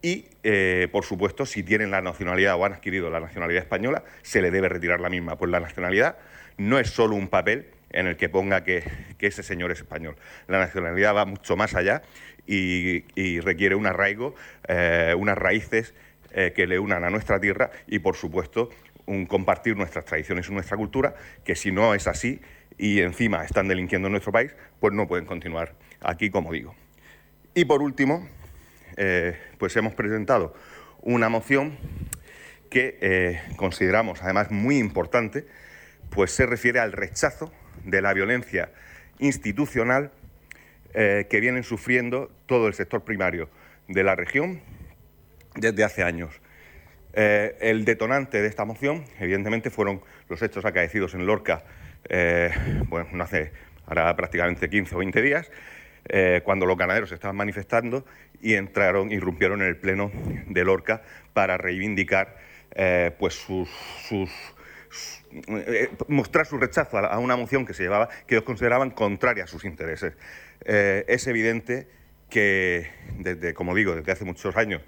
y, 0.00 0.28
eh, 0.44 0.88
por 0.90 1.04
supuesto, 1.04 1.44
si 1.44 1.62
tienen 1.62 1.90
la 1.90 2.00
nacionalidad 2.00 2.56
o 2.56 2.64
han 2.64 2.72
adquirido 2.72 3.10
la 3.10 3.20
nacionalidad 3.20 3.62
española, 3.62 4.02
se 4.22 4.40
les 4.40 4.50
debe 4.50 4.70
retirar 4.70 4.98
la 4.98 5.10
misma. 5.10 5.36
Pues 5.36 5.50
la 5.50 5.60
nacionalidad 5.60 6.16
no 6.56 6.78
es 6.78 6.88
solo 6.88 7.16
un 7.16 7.28
papel 7.28 7.66
en 7.90 8.06
el 8.06 8.16
que 8.16 8.30
ponga 8.30 8.64
que, 8.64 8.82
ese 9.18 9.42
señor 9.42 9.72
es 9.72 9.80
español. 9.80 10.16
La 10.46 10.58
nacionalidad 10.58 11.14
va 11.14 11.26
mucho 11.26 11.54
más 11.54 11.74
allá 11.74 12.00
y, 12.46 13.40
requiere 13.40 13.74
un 13.74 13.86
arraigo, 13.86 14.34
eh, 14.68 15.14
unas 15.18 15.36
raíces 15.36 15.92
eh, 16.32 16.52
que 16.54 16.66
le 16.66 16.78
unan 16.78 17.04
a 17.04 17.10
nuestra 17.10 17.40
tierra 17.40 17.70
y, 17.86 17.98
por 17.98 18.16
supuesto, 18.16 18.70
un 19.06 19.26
compartir 19.26 19.76
nuestras 19.76 20.04
tradiciones 20.04 20.48
y 20.48 20.52
nuestra 20.52 20.76
cultura, 20.76 21.14
que 21.44 21.54
si 21.54 21.72
no 21.72 21.94
es 21.94 22.06
así 22.06 22.40
y 22.78 23.00
encima 23.00 23.44
están 23.44 23.68
delinquiendo 23.68 24.08
en 24.08 24.12
nuestro 24.12 24.32
país, 24.32 24.54
pues 24.78 24.94
no 24.94 25.08
pueden 25.08 25.26
continuar 25.26 25.74
aquí, 26.00 26.30
como 26.30 26.52
digo. 26.52 26.74
Y 27.54 27.64
por 27.64 27.82
último, 27.82 28.28
eh, 28.96 29.36
pues 29.58 29.76
hemos 29.76 29.94
presentado 29.94 30.54
una 31.02 31.28
moción 31.28 31.76
que 32.70 33.40
consideramos 33.56 34.22
además 34.22 34.52
muy 34.52 34.78
importante, 34.78 35.44
pues 36.10 36.30
se 36.30 36.46
refiere 36.46 36.78
al 36.78 36.92
rechazo 36.92 37.52
de 37.84 38.00
la 38.00 38.14
violencia 38.14 38.70
institucional 39.18 40.12
eh, 40.92 41.26
que 41.30 41.38
vienen 41.38 41.62
sufriendo 41.62 42.32
todo 42.46 42.66
el 42.66 42.74
sector 42.74 43.04
primario 43.04 43.48
de 43.86 44.02
la 44.02 44.16
región 44.16 44.60
desde 45.54 45.84
hace 45.84 46.02
años. 46.02 46.40
Eh, 47.12 47.56
el 47.60 47.84
detonante 47.84 48.40
de 48.40 48.48
esta 48.48 48.64
moción, 48.64 49.04
evidentemente, 49.18 49.70
fueron 49.70 50.02
los 50.28 50.42
hechos 50.42 50.64
acaecidos 50.64 51.14
en 51.14 51.26
Lorca, 51.26 51.64
eh, 52.08 52.50
bueno, 52.88 53.08
no 53.12 53.24
hace 53.24 53.52
ahora 53.86 54.14
prácticamente 54.14 54.70
15 54.70 54.94
o 54.94 54.98
20 54.98 55.22
días, 55.22 55.50
cuando 56.44 56.64
los 56.64 56.78
ganaderos 56.78 57.12
estaban 57.12 57.36
manifestando 57.36 58.06
y 58.40 58.54
entraron, 58.54 59.12
irrumpieron 59.12 59.60
en 59.60 59.68
el 59.68 59.76
pleno 59.76 60.10
de 60.46 60.64
Lorca 60.64 61.02
para 61.34 61.58
reivindicar 61.58 62.36
pues 63.18 63.34
sus 63.34 63.68
eh, 65.46 65.88
mostrar 66.08 66.44
su 66.44 66.58
rechazo 66.58 66.98
a, 66.98 67.18
una 67.18 67.36
moción 67.36 67.64
que 67.64 67.72
se 67.72 67.84
llevaba, 67.84 68.08
que 68.26 68.34
ellos 68.34 68.44
consideraban 68.44 68.90
contraria 68.90 69.44
a 69.44 69.46
sus 69.46 69.64
intereses. 69.64 70.14
Eh, 70.64 71.04
es 71.06 71.26
evidente 71.28 71.88
que, 72.30 72.90
desde, 73.18 73.52
como 73.52 73.74
digo, 73.74 73.94
desde 73.94 74.12
hace 74.12 74.24
muchos 74.24 74.56
años, 74.56 74.82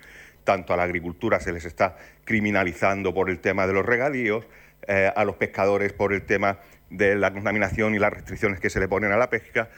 tanto 0.45 0.73
a 0.73 0.77
la 0.77 0.85
agricultura 0.85 1.41
se 1.41 1.53
les 1.53 1.65
está 1.65 1.97
criminalizando 2.25 3.13
por 3.13 3.29
el 3.29 3.41
tema 3.41 3.67
de 3.67 3.75
los 3.75 3.85
regadíos, 3.85 4.47
eh, 4.89 5.13
a 5.15 5.25
los 5.25 5.37
pescadores 5.37 5.93
por 5.93 6.13
el 6.13 6.23
tema 6.25 6.59
de 6.91 7.15
la 7.15 7.33
contaminación 7.33 7.95
y 7.95 7.99
las 7.99 8.13
restricciones 8.13 8.59
que 8.59 8.71
se 8.71 8.81
le 8.81 8.89
ponen 8.89 9.13
a 9.13 9.17
la 9.17 9.31
pesca, 9.31 9.69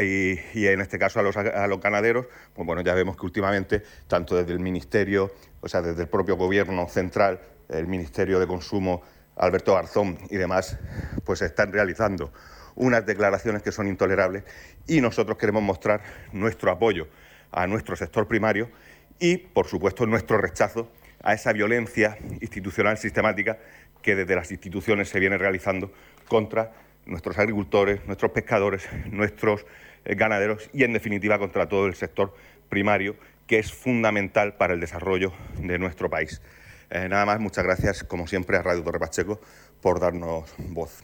y, 0.00 0.66
en 0.66 0.80
este 0.80 0.98
caso 0.98 1.20
a 1.20 1.22
los, 1.22 1.36
a 1.36 1.66
los, 1.66 1.80
ganaderos, 1.80 2.26
pues 2.54 2.66
bueno, 2.66 2.82
ya 2.82 2.94
vemos 2.94 3.16
que 3.16 3.26
últimamente, 3.26 3.82
tanto 4.08 4.34
desde 4.34 4.52
el 4.52 4.58
Ministerio, 4.58 5.32
o 5.60 5.68
sea, 5.68 5.82
desde 5.82 6.02
el 6.02 6.08
propio 6.08 6.36
Gobierno 6.36 6.88
central, 6.88 7.40
el 7.68 7.86
Ministerio 7.86 8.40
de 8.40 8.46
Consumo 8.46 9.02
Alberto 9.36 9.74
Garzón 9.74 10.18
y 10.30 10.36
demás, 10.36 10.78
pues 11.24 11.42
están 11.42 11.72
realizando 11.72 12.32
unas 12.76 13.06
declaraciones 13.06 13.62
que 13.62 13.72
son 13.72 13.88
intolerables 13.88 14.44
y 14.86 15.00
nosotros 15.00 15.38
queremos 15.38 15.62
mostrar 15.62 16.02
nuestro 16.32 16.70
apoyo 16.70 17.08
a 17.52 17.66
nuestro 17.66 17.96
sector 17.96 18.26
primario 18.26 18.70
y, 19.18 19.36
por 19.38 19.66
supuesto, 19.66 20.06
nuestro 20.06 20.38
rechazo 20.38 20.90
a 21.22 21.34
esa 21.34 21.52
violencia 21.52 22.18
institucional 22.40 22.98
sistemática 22.98 23.58
que 24.02 24.14
desde 24.14 24.36
las 24.36 24.50
instituciones 24.50 25.08
se 25.08 25.20
viene 25.20 25.38
realizando 25.38 25.92
contra 26.28 26.72
nuestros 27.06 27.38
agricultores, 27.38 28.04
nuestros 28.06 28.32
pescadores, 28.32 28.86
nuestros 29.06 29.64
eh, 30.04 30.14
ganaderos 30.14 30.68
y, 30.72 30.84
en 30.84 30.92
definitiva, 30.92 31.38
contra 31.38 31.68
todo 31.68 31.86
el 31.86 31.94
sector 31.94 32.34
primario, 32.68 33.16
que 33.46 33.58
es 33.58 33.72
fundamental 33.72 34.56
para 34.56 34.74
el 34.74 34.80
desarrollo 34.80 35.32
de 35.58 35.78
nuestro 35.78 36.10
país. 36.10 36.42
Eh, 36.90 37.08
nada 37.08 37.26
más, 37.26 37.40
muchas 37.40 37.64
gracias, 37.64 38.04
como 38.04 38.26
siempre, 38.26 38.56
a 38.56 38.62
Radio 38.62 38.82
Torre 38.82 38.98
Pacheco 38.98 39.40
por 39.80 40.00
darnos 40.00 40.54
voz. 40.58 41.02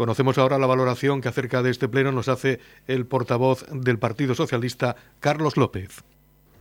Conocemos 0.00 0.38
ahora 0.38 0.56
la 0.56 0.66
valoración 0.66 1.20
que 1.20 1.28
acerca 1.28 1.62
de 1.62 1.68
este 1.68 1.86
pleno 1.86 2.10
nos 2.10 2.30
hace 2.30 2.58
el 2.86 3.04
portavoz 3.04 3.66
del 3.70 3.98
Partido 3.98 4.34
Socialista, 4.34 4.96
Carlos 5.20 5.58
López. 5.58 6.02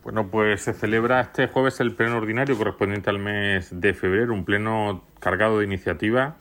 Bueno, 0.04 0.28
pues 0.30 0.64
se 0.64 0.74
celebra 0.74 1.22
este 1.22 1.48
jueves 1.48 1.80
el 1.80 1.96
pleno 1.96 2.18
ordinario 2.18 2.58
correspondiente 2.58 3.10
al 3.10 3.20
mes 3.20 3.70
de 3.72 3.94
febrero, 3.94 4.34
un 4.34 4.44
pleno 4.44 5.06
cargado 5.22 5.60
de 5.60 5.64
iniciativas. 5.64 6.34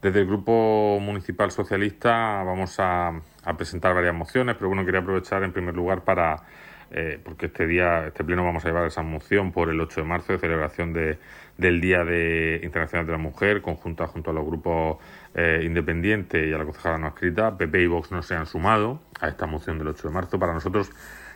Desde 0.00 0.20
el 0.20 0.28
Grupo 0.28 1.00
Municipal 1.00 1.50
Socialista 1.50 2.44
vamos 2.44 2.78
a, 2.78 3.08
a 3.42 3.56
presentar 3.56 3.92
varias 3.92 4.14
mociones, 4.14 4.54
pero 4.54 4.68
bueno, 4.68 4.84
quería 4.84 5.00
aprovechar 5.00 5.42
en 5.42 5.52
primer 5.52 5.74
lugar 5.74 6.04
para 6.04 6.44
eh, 6.90 7.18
porque 7.22 7.46
este 7.46 7.66
día, 7.66 8.06
este 8.06 8.24
pleno 8.24 8.44
vamos 8.44 8.64
a 8.64 8.68
llevar 8.68 8.86
esa 8.86 9.02
moción 9.02 9.52
por 9.52 9.68
el 9.68 9.80
8 9.80 10.02
de 10.02 10.06
marzo 10.06 10.32
de 10.32 10.38
celebración 10.38 10.92
de, 10.92 11.18
del 11.58 11.80
Día 11.80 12.04
de 12.04 12.60
Internacional 12.62 13.06
de 13.06 13.12
la 13.12 13.18
Mujer, 13.18 13.62
conjunta 13.62 14.06
junto 14.06 14.30
a 14.30 14.34
los 14.34 14.46
grupos 14.46 14.98
eh, 15.34 15.62
independientes 15.64 16.46
y 16.46 16.52
a 16.52 16.58
la 16.58 16.64
concejala 16.64 16.98
no 16.98 17.08
escrita. 17.08 17.56
PP 17.56 17.82
y 17.82 17.86
Vox 17.86 18.12
no 18.12 18.22
se 18.22 18.34
han 18.34 18.46
sumado 18.46 19.00
a 19.20 19.28
esta 19.28 19.46
moción 19.46 19.78
del 19.78 19.88
8 19.88 20.08
de 20.08 20.14
marzo. 20.14 20.38
Para 20.38 20.52
nosotros 20.52 20.90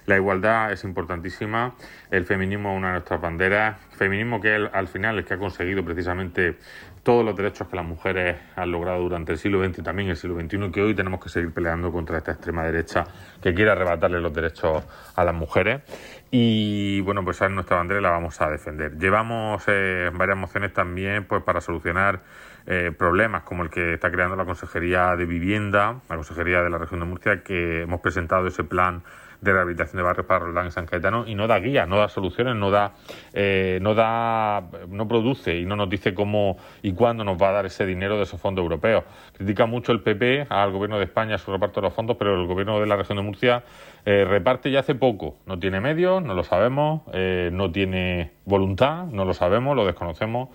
la 0.07 0.17
igualdad 0.17 0.73
es 0.73 0.85
importantísima, 0.85 1.75
el 2.11 2.25
feminismo 2.25 2.73
es 2.73 2.79
una 2.79 2.89
de 2.89 2.93
nuestras 2.95 3.21
banderas, 3.21 3.79
feminismo 3.91 4.41
que 4.41 4.55
al 4.55 4.89
final 4.89 5.19
es 5.19 5.27
que 5.27 5.35
ha 5.35 5.39
conseguido 5.39 5.85
precisamente 5.85 6.57
todos 7.03 7.25
los 7.25 7.35
derechos 7.37 7.69
que 7.69 7.77
las 7.77 7.85
mujeres 7.85 8.37
han 8.57 8.71
logrado 8.71 9.01
durante 9.01 9.33
el 9.33 9.39
siglo 9.39 9.65
XX 9.65 9.79
y 9.79 9.83
también 9.83 10.09
el 10.11 10.17
siglo 10.17 10.39
XXI 10.39 10.71
que 10.71 10.83
hoy 10.83 10.95
tenemos 10.95 11.23
que 11.23 11.29
seguir 11.29 11.53
peleando 11.53 11.91
contra 11.91 12.19
esta 12.19 12.33
extrema 12.33 12.65
derecha 12.65 13.05
que 13.43 13.55
quiere 13.55 13.71
arrebatarle 13.71 14.21
los 14.21 14.33
derechos 14.33 14.85
a 15.15 15.25
las 15.25 15.35
mujeres. 15.35 15.83
Y 16.31 17.01
bueno, 17.01 17.25
pues 17.25 17.39
esa 17.39 17.47
es 17.47 17.53
nuestra 17.53 17.77
bandera 17.77 18.01
la 18.01 18.11
vamos 18.11 18.41
a 18.41 18.49
defender. 18.51 18.97
Llevamos 18.99 19.65
eh, 19.67 20.11
varias 20.15 20.37
mociones 20.37 20.73
también 20.73 21.25
pues 21.25 21.43
para 21.43 21.61
solucionar 21.61 22.21
eh, 22.67 22.93
problemas 22.97 23.43
como 23.43 23.63
el 23.63 23.71
que 23.71 23.95
está 23.95 24.11
creando 24.11 24.37
la 24.37 24.45
Consejería 24.45 25.17
de 25.17 25.27
Vivienda, 25.27 26.01
la 26.09 26.17
Consejería 26.17 26.63
de 26.63 26.71
la 26.71 26.79
Región 26.79 27.01
de 27.01 27.07
Murcia, 27.07 27.43
que 27.43 27.83
hemos 27.83 28.01
presentado 28.01 28.47
ese 28.47 28.65
plan 28.65 29.03
de 29.41 29.53
rehabilitación 29.53 29.97
de 29.97 30.03
barrios 30.03 30.27
para 30.27 30.41
Roldán 30.41 30.67
y 30.67 30.71
San 30.71 30.87
Caetano 30.87 31.27
y 31.27 31.35
no 31.35 31.47
da 31.47 31.59
guía, 31.59 31.87
no 31.87 31.99
da 31.99 32.09
soluciones, 32.09 32.57
no 32.57 32.71
da, 32.71 32.93
eh, 33.33 33.79
no 33.81 33.95
da, 33.95 34.69
no 34.89 35.09
produce 35.09 35.59
y 35.59 35.65
no 35.65 35.77
nos 35.77 35.89
dice 35.89 36.15
cómo 36.15 36.59
y 36.83 36.93
cuándo 36.93 37.25
nos 37.25 37.41
va 37.41 37.49
a 37.49 37.53
dar 37.53 37.67
ese 37.67 37.87
dinero 37.87 38.17
de 38.17 38.25
esos 38.25 38.41
fondos 38.41 38.63
europeos. 38.63 39.05
Critica 39.33 39.67
mucho 39.67 39.93
el 39.93 40.03
PP 40.03 40.47
al 40.49 40.73
gobierno 40.73 40.99
de 40.99 41.05
España 41.05 41.39
su 41.39 41.51
reparto 41.51 41.81
de 41.81 41.87
los 41.87 41.95
fondos, 41.95 42.17
pero 42.19 42.35
el 42.35 42.47
gobierno 42.47 42.81
de 42.81 42.87
la 42.87 42.97
región 42.97 43.17
de 43.17 43.23
Murcia 43.23 43.63
eh, 44.05 44.25
reparte 44.25 44.71
ya 44.71 44.81
hace 44.81 44.95
poco. 44.95 45.39
No 45.47 45.59
tiene 45.59 45.81
medios, 45.81 46.23
no 46.23 46.35
lo 46.35 46.45
sabemos, 46.45 47.03
no 47.53 47.73
tiene 47.73 48.33
voluntad, 48.45 49.07
no 49.07 49.25
lo 49.25 49.35
sabemos, 49.35 49.75
lo 49.77 49.87
desconocemos 49.87 50.49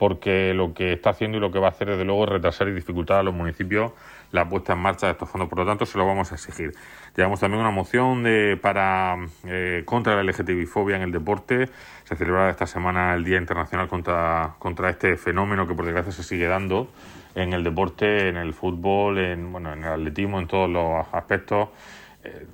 porque 0.00 0.54
lo 0.54 0.72
que 0.72 0.94
está 0.94 1.10
haciendo 1.10 1.36
y 1.36 1.40
lo 1.42 1.52
que 1.52 1.58
va 1.58 1.66
a 1.66 1.70
hacer, 1.72 1.90
desde 1.90 2.06
luego, 2.06 2.24
es 2.24 2.30
retrasar 2.30 2.66
y 2.68 2.72
dificultar 2.72 3.18
a 3.18 3.22
los 3.22 3.34
municipios 3.34 3.92
la 4.32 4.48
puesta 4.48 4.72
en 4.72 4.78
marcha 4.78 5.04
de 5.04 5.12
estos 5.12 5.28
fondos. 5.28 5.50
Por 5.50 5.58
lo 5.58 5.66
tanto, 5.66 5.84
se 5.84 5.98
lo 5.98 6.06
vamos 6.06 6.32
a 6.32 6.36
exigir. 6.36 6.72
Llevamos 7.14 7.38
también 7.38 7.60
una 7.60 7.70
moción 7.70 8.22
de, 8.22 8.56
para 8.56 9.18
eh, 9.44 9.82
contra 9.84 10.16
la 10.16 10.22
LGTBI-fobia 10.22 10.96
en 10.96 11.02
el 11.02 11.12
deporte. 11.12 11.68
Se 12.04 12.16
celebrará 12.16 12.48
esta 12.48 12.66
semana 12.66 13.12
el 13.12 13.24
Día 13.24 13.36
Internacional 13.36 13.88
contra, 13.88 14.54
contra 14.58 14.88
este 14.88 15.18
fenómeno 15.18 15.68
que, 15.68 15.74
por 15.74 15.84
desgracia, 15.84 16.12
se 16.12 16.22
sigue 16.22 16.46
dando 16.46 16.88
en 17.34 17.52
el 17.52 17.62
deporte, 17.62 18.28
en 18.28 18.38
el 18.38 18.54
fútbol, 18.54 19.18
en, 19.18 19.52
bueno, 19.52 19.74
en 19.74 19.84
el 19.84 19.92
atletismo, 19.92 20.40
en 20.40 20.46
todos 20.46 20.70
los 20.70 21.06
aspectos 21.12 21.68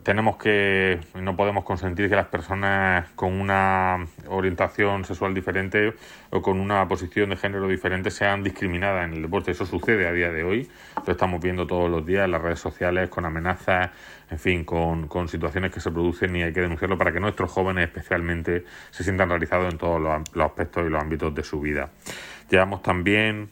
tenemos 0.05 0.37
que, 0.37 1.01
no 1.15 1.35
podemos 1.35 1.65
consentir 1.65 2.09
que 2.09 2.15
las 2.15 2.29
personas 2.29 3.09
con 3.17 3.33
una 3.33 4.07
orientación 4.29 5.05
sexual 5.05 5.35
diferente 5.35 5.95
o 6.31 6.41
con 6.41 6.61
una 6.61 6.87
posición 6.87 7.31
de 7.31 7.37
género 7.37 7.67
diferente 7.67 8.13
sean 8.13 8.45
discriminadas 8.45 9.07
en 9.07 9.15
el 9.15 9.23
deporte. 9.23 9.51
Eso 9.51 9.67
sucede 9.67 10.07
a 10.07 10.13
día 10.13 10.31
de 10.31 10.45
hoy, 10.45 10.71
lo 11.05 11.13
estamos 11.13 11.41
viendo 11.41 11.67
todos 11.67 11.91
los 11.91 12.07
días 12.07 12.27
en 12.27 12.31
las 12.31 12.43
redes 12.43 12.61
sociales 12.61 13.11
con 13.11 13.25
amenazas, 13.25 13.91
en 14.31 14.39
fin, 14.39 14.65
con, 14.65 15.09
con 15.09 15.27
situaciones 15.27 15.73
que 15.73 15.81
se 15.81 15.91
producen 15.91 16.37
y 16.37 16.45
hay 16.45 16.53
que 16.53 16.61
denunciarlo 16.61 16.97
para 16.97 17.13
que 17.13 17.19
nuestros 17.19 17.51
jóvenes 17.51 17.89
especialmente 17.89 18.65
se 18.91 19.03
sientan 19.03 19.29
realizados 19.29 19.73
en 19.73 19.79
todos 19.79 20.01
los, 20.01 20.45
aspectos 20.45 20.87
y 20.87 20.91
los 20.91 21.03
ámbitos 21.03 21.35
de 21.35 21.43
su 21.43 21.61
vida. 21.61 21.91
Llevamos 22.49 22.83
también 22.83 23.51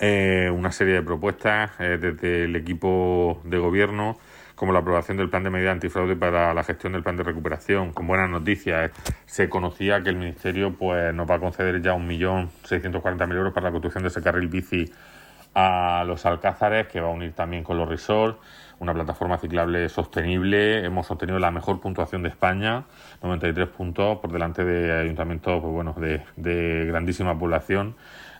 eh, 0.00 0.50
una 0.52 0.72
serie 0.72 0.94
de 0.94 1.02
propuestas 1.02 1.70
eh, 1.78 1.96
desde 2.00 2.44
el 2.44 2.56
equipo 2.56 3.40
de 3.44 3.58
gobierno 3.58 4.18
como 4.58 4.72
la 4.72 4.80
aprobación 4.80 5.16
del 5.16 5.30
plan 5.30 5.44
de 5.44 5.50
medida 5.50 5.70
antifraude 5.70 6.16
para 6.16 6.52
la 6.52 6.64
gestión 6.64 6.92
del 6.92 7.04
plan 7.04 7.16
de 7.16 7.22
recuperación. 7.22 7.92
Con 7.92 8.08
buenas 8.08 8.28
noticias, 8.28 8.90
se 9.24 9.48
conocía 9.48 10.02
que 10.02 10.10
el 10.10 10.16
Ministerio 10.16 10.74
pues, 10.74 11.14
nos 11.14 11.30
va 11.30 11.36
a 11.36 11.38
conceder 11.38 11.80
ya 11.80 11.94
1.640.000 11.94 13.36
euros 13.36 13.52
para 13.52 13.66
la 13.66 13.70
construcción 13.70 14.02
de 14.02 14.08
ese 14.08 14.20
carril 14.20 14.48
bici 14.48 14.92
a 15.54 16.02
los 16.04 16.26
Alcázares, 16.26 16.88
que 16.88 17.00
va 17.00 17.06
a 17.06 17.12
unir 17.12 17.34
también 17.34 17.62
con 17.62 17.78
los 17.78 17.88
resorts. 17.88 18.38
una 18.80 18.92
plataforma 18.92 19.38
ciclable 19.38 19.88
sostenible. 19.88 20.84
Hemos 20.84 21.08
obtenido 21.12 21.38
la 21.38 21.52
mejor 21.52 21.80
puntuación 21.80 22.24
de 22.24 22.30
España, 22.30 22.82
93 23.22 23.68
puntos 23.68 24.18
por 24.18 24.32
delante 24.32 24.64
de 24.64 24.92
ayuntamientos 24.92 25.60
pues 25.60 25.72
bueno, 25.72 25.94
de 26.36 26.84
grandísima 26.84 27.38
población 27.38 27.94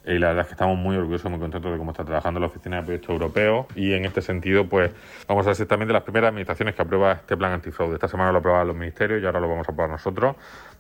y 0.09 0.19
la 0.19 0.29
verdad 0.29 0.43
es 0.43 0.47
que 0.49 0.55
estamos 0.55 0.79
muy 0.79 0.97
orgullosos, 0.97 1.31
muy 1.31 1.39
contentos 1.39 1.71
de 1.71 1.77
cómo 1.77 1.91
está 1.91 2.03
trabajando 2.05 2.41
la 2.41 2.47
Oficina 2.47 2.77
de 2.77 2.83
Proyectos 2.83 3.11
Europeos 3.11 3.67
y 3.77 3.93
en 3.93 4.07
este 4.07 4.23
sentido 4.23 4.67
pues 4.67 4.91
vamos 5.29 5.47
a 5.47 5.55
ser 5.55 5.67
también 5.67 5.89
de 5.89 5.93
las 5.93 6.03
primeras 6.03 6.31
administraciones 6.31 6.75
que 6.75 6.81
aprueba 6.81 7.13
este 7.13 7.37
plan 7.37 7.53
antifraude. 7.53 7.95
Esta 7.95 8.09
semana 8.09 8.33
lo 8.33 8.39
aprobaron 8.39 8.69
los 8.69 8.77
ministerios 8.77 9.23
y 9.23 9.27
ahora 9.27 9.39
lo 9.39 9.49
vamos 9.49 9.69
a 9.69 9.73
aprobar 9.73 9.91
nosotros 9.91 10.37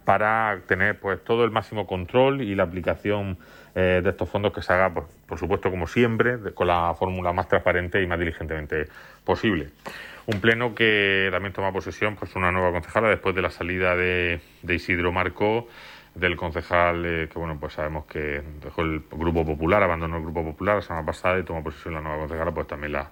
para 0.06 0.60
tener 0.66 0.98
pues 0.98 1.22
todo 1.22 1.44
el 1.44 1.50
máximo 1.50 1.86
control 1.86 2.40
y 2.40 2.54
la 2.54 2.62
aplicación 2.62 3.36
eh, 3.74 4.00
de 4.02 4.10
estos 4.10 4.30
fondos 4.30 4.54
que 4.54 4.62
se 4.62 4.72
haga, 4.72 4.94
pues, 4.94 5.06
por 5.26 5.38
supuesto, 5.38 5.70
como 5.70 5.86
siempre, 5.86 6.38
con 6.54 6.66
la 6.66 6.94
fórmula 6.98 7.34
más 7.34 7.48
transparente 7.48 8.02
y 8.02 8.06
más 8.06 8.18
diligentemente 8.18 8.88
posible. 9.24 9.68
Un 10.24 10.40
pleno 10.40 10.74
que 10.74 11.28
también 11.30 11.52
toma 11.52 11.70
posesión 11.72 12.16
pues 12.16 12.34
una 12.34 12.50
nueva 12.50 12.72
concejala 12.72 13.08
después 13.08 13.34
de 13.34 13.42
la 13.42 13.50
salida 13.50 13.94
de, 13.94 14.40
de 14.62 14.74
Isidro 14.74 15.12
Marco 15.12 15.68
del 16.18 16.36
concejal 16.36 17.04
eh, 17.04 17.28
que 17.32 17.38
bueno 17.38 17.58
pues 17.58 17.74
sabemos 17.74 18.06
que 18.06 18.42
dejó 18.62 18.82
el 18.82 19.04
grupo 19.10 19.44
popular 19.44 19.82
abandonó 19.82 20.16
el 20.16 20.22
grupo 20.22 20.44
popular 20.44 20.76
la 20.76 20.82
semana 20.82 21.06
pasada 21.06 21.38
y 21.38 21.42
tomó 21.42 21.62
posesión 21.62 21.94
la 21.94 22.00
nueva 22.00 22.18
concejala 22.18 22.52
pues 22.52 22.66
también 22.66 22.92
la, 22.92 23.10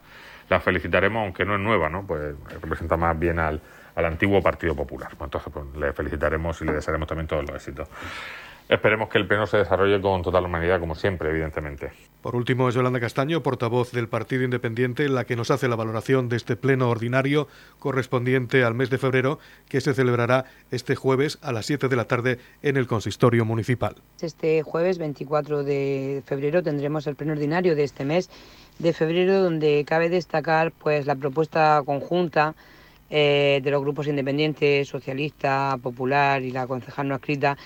la 0.49 0.61
felicitaremos 0.61 1.23
aunque 1.23 1.45
no 1.45 1.55
es 1.55 1.61
nueva 1.61 1.89
no 1.89 2.07
pues 2.07 2.35
representa 2.61 2.97
más 2.97 3.19
bien 3.19 3.39
al, 3.39 3.61
al 3.97 4.05
antiguo 4.05 4.41
Partido 4.41 4.77
Popular. 4.77 5.11
Pues 5.17 5.27
entonces 5.27 5.53
pues, 5.53 5.67
le 5.77 5.93
felicitaremos 5.93 6.61
y 6.61 6.65
le 6.67 6.73
desearemos 6.73 7.09
también 7.09 7.27
todos 7.27 7.43
los 7.43 7.57
éxitos 7.57 7.89
Esperemos 8.69 9.09
que 9.09 9.19
el 9.19 9.29
pleno 9.29 9.47
se 9.47 9.59
desarrolle 9.59 10.01
con 10.01 10.23
total 10.23 10.45
humanidad, 10.45 10.81
como 10.81 10.97
siempre, 10.97 11.31
evidentemente. 11.31 11.93
Por 12.21 12.35
último, 12.35 12.69
es 12.69 12.75
Yolanda 12.75 12.99
Castaño, 12.99 13.41
portavoz 13.41 13.93
del 13.93 14.09
Partido 14.09 14.43
Independiente, 14.43 15.09
la 15.09 15.25
que 15.25 15.37
nos 15.37 15.53
hace 15.53 15.69
la 15.69 15.77
valoración 15.77 16.29
de 16.29 16.37
este 16.37 16.57
pleno 16.57 16.91
ordinario 16.91 17.47
correspondiente 17.79 18.65
al 18.65 18.75
mes 18.75 18.91
de 18.91 18.99
febrero, 18.99 19.39
que 19.69 19.81
se 19.81 19.95
celebrará 19.95 20.47
este 20.73 20.97
jueves 20.97 21.39
a 21.43 21.53
las 21.53 21.67
7 21.67 21.87
de 21.87 21.95
la 21.95 22.07
tarde 22.07 22.39
en 22.63 22.77
el 22.77 22.89
consistorio 22.89 23.45
municipal. 23.45 23.95
Este 24.21 24.65
jueves 24.65 24.99
24 24.99 25.63
de 25.63 26.25
febrero 26.27 26.61
tendremos 26.65 27.07
el 27.07 27.15
pleno 27.15 27.35
ordinario 27.35 27.77
de 27.77 27.85
este 27.85 28.05
mes 28.05 28.29
de 28.81 28.93
febrero, 28.93 29.45
donde 29.45 29.85
cabe 29.87 30.09
destacar 30.09 30.73
pues 30.73 31.07
la 31.07 31.15
propuesta 31.15 31.81
conjunta 31.87 32.57
eh, 33.11 33.61
de 33.63 33.71
los 33.71 33.81
grupos 33.81 34.09
independientes, 34.09 34.89
socialista, 34.89 35.79
popular 35.81 36.43
y 36.43 36.51
la 36.51 36.67
concejal 36.67 37.07
no 37.07 37.15
escrita 37.15 37.57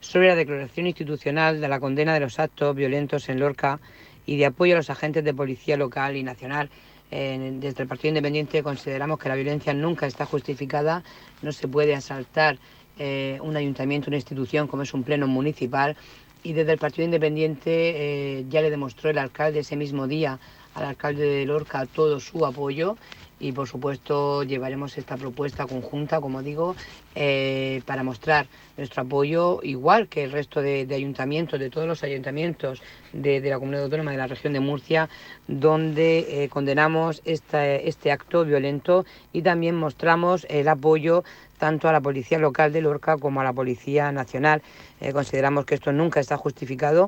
sobre 0.00 0.28
la 0.28 0.34
declaración 0.34 0.86
institucional 0.86 1.60
de 1.60 1.68
la 1.68 1.78
condena 1.78 2.14
de 2.14 2.20
los 2.20 2.38
actos 2.38 2.74
violentos 2.74 3.28
en 3.28 3.38
Lorca 3.38 3.80
y 4.26 4.36
de 4.36 4.46
apoyo 4.46 4.74
a 4.74 4.78
los 4.78 4.90
agentes 4.90 5.24
de 5.24 5.34
policía 5.34 5.76
local 5.76 6.16
y 6.16 6.22
nacional. 6.22 6.70
desde 7.10 7.82
el 7.82 7.88
Partido 7.88 8.10
Independiente 8.10 8.62
consideramos 8.62 9.18
que 9.18 9.28
la 9.28 9.34
violencia 9.34 9.74
nunca 9.74 10.06
está 10.06 10.26
justificada, 10.26 11.02
no 11.42 11.52
se 11.52 11.68
puede 11.68 11.94
asaltar 11.94 12.58
eh, 12.98 13.38
un 13.42 13.56
ayuntamiento, 13.56 14.10
una 14.10 14.16
institución 14.16 14.68
como 14.68 14.82
es 14.82 14.94
un 14.94 15.02
pleno 15.02 15.26
municipal 15.26 15.96
y 16.42 16.52
desde 16.52 16.72
el 16.72 16.78
Partido 16.78 17.04
Independiente 17.04 17.70
eh, 17.70 18.46
ya 18.48 18.62
le 18.62 18.70
demostró 18.70 19.10
el 19.10 19.18
alcalde 19.18 19.60
ese 19.60 19.76
mismo 19.76 20.06
día 20.06 20.38
al 20.74 20.84
alcalde 20.84 21.24
de 21.26 21.44
Lorca 21.46 21.86
todo 21.86 22.20
su 22.20 22.46
apoyo 22.46 22.96
y 23.40 23.52
por 23.52 23.66
supuesto 23.66 24.42
llevaremos 24.42 24.96
esta 24.98 25.16
propuesta 25.16 25.66
conjunta, 25.66 26.20
como 26.20 26.42
digo, 26.42 26.76
eh, 27.14 27.82
para 27.86 28.04
mostrar 28.04 28.46
nuestro 28.76 29.02
apoyo, 29.02 29.60
igual 29.62 30.08
que 30.08 30.22
el 30.22 30.30
resto 30.30 30.60
de, 30.60 30.86
ayuntamientos, 30.94 31.58
de 31.58 31.70
todos 31.70 31.88
los 31.88 32.04
ayuntamientos 32.04 32.82
de, 33.14 33.40
la 33.40 33.58
comunidad 33.58 33.84
autónoma 33.84 34.12
de 34.12 34.18
la 34.18 34.26
región 34.26 34.52
de 34.52 34.60
Murcia, 34.60 35.08
donde 35.48 36.44
eh, 36.44 36.48
condenamos 36.50 37.22
este 37.24 38.12
acto 38.12 38.44
violento 38.44 39.06
y 39.32 39.42
también 39.42 39.74
mostramos 39.74 40.46
el 40.50 40.68
apoyo 40.68 41.24
tanto 41.58 41.88
a 41.88 41.92
la 41.92 42.00
Policía 42.00 42.38
Local 42.38 42.72
de 42.72 42.82
Lorca 42.82 43.16
como 43.16 43.40
a 43.40 43.44
la 43.44 43.52
Policía 43.52 44.12
Nacional. 44.12 44.62
Eh, 45.00 45.12
consideramos 45.12 45.64
que 45.64 45.74
esto 45.74 45.92
nunca 45.92 46.20
está 46.20 46.36
justificado 46.36 47.06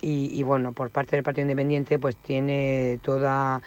y, 0.00 0.30
y, 0.38 0.42
bueno, 0.42 0.72
por 0.72 0.90
parte 0.90 1.16
del 1.16 1.22
Partido 1.24 1.42
Independiente 1.42 1.98
pues 1.98 2.16
tiene 2.16 2.98
toda 3.02 3.62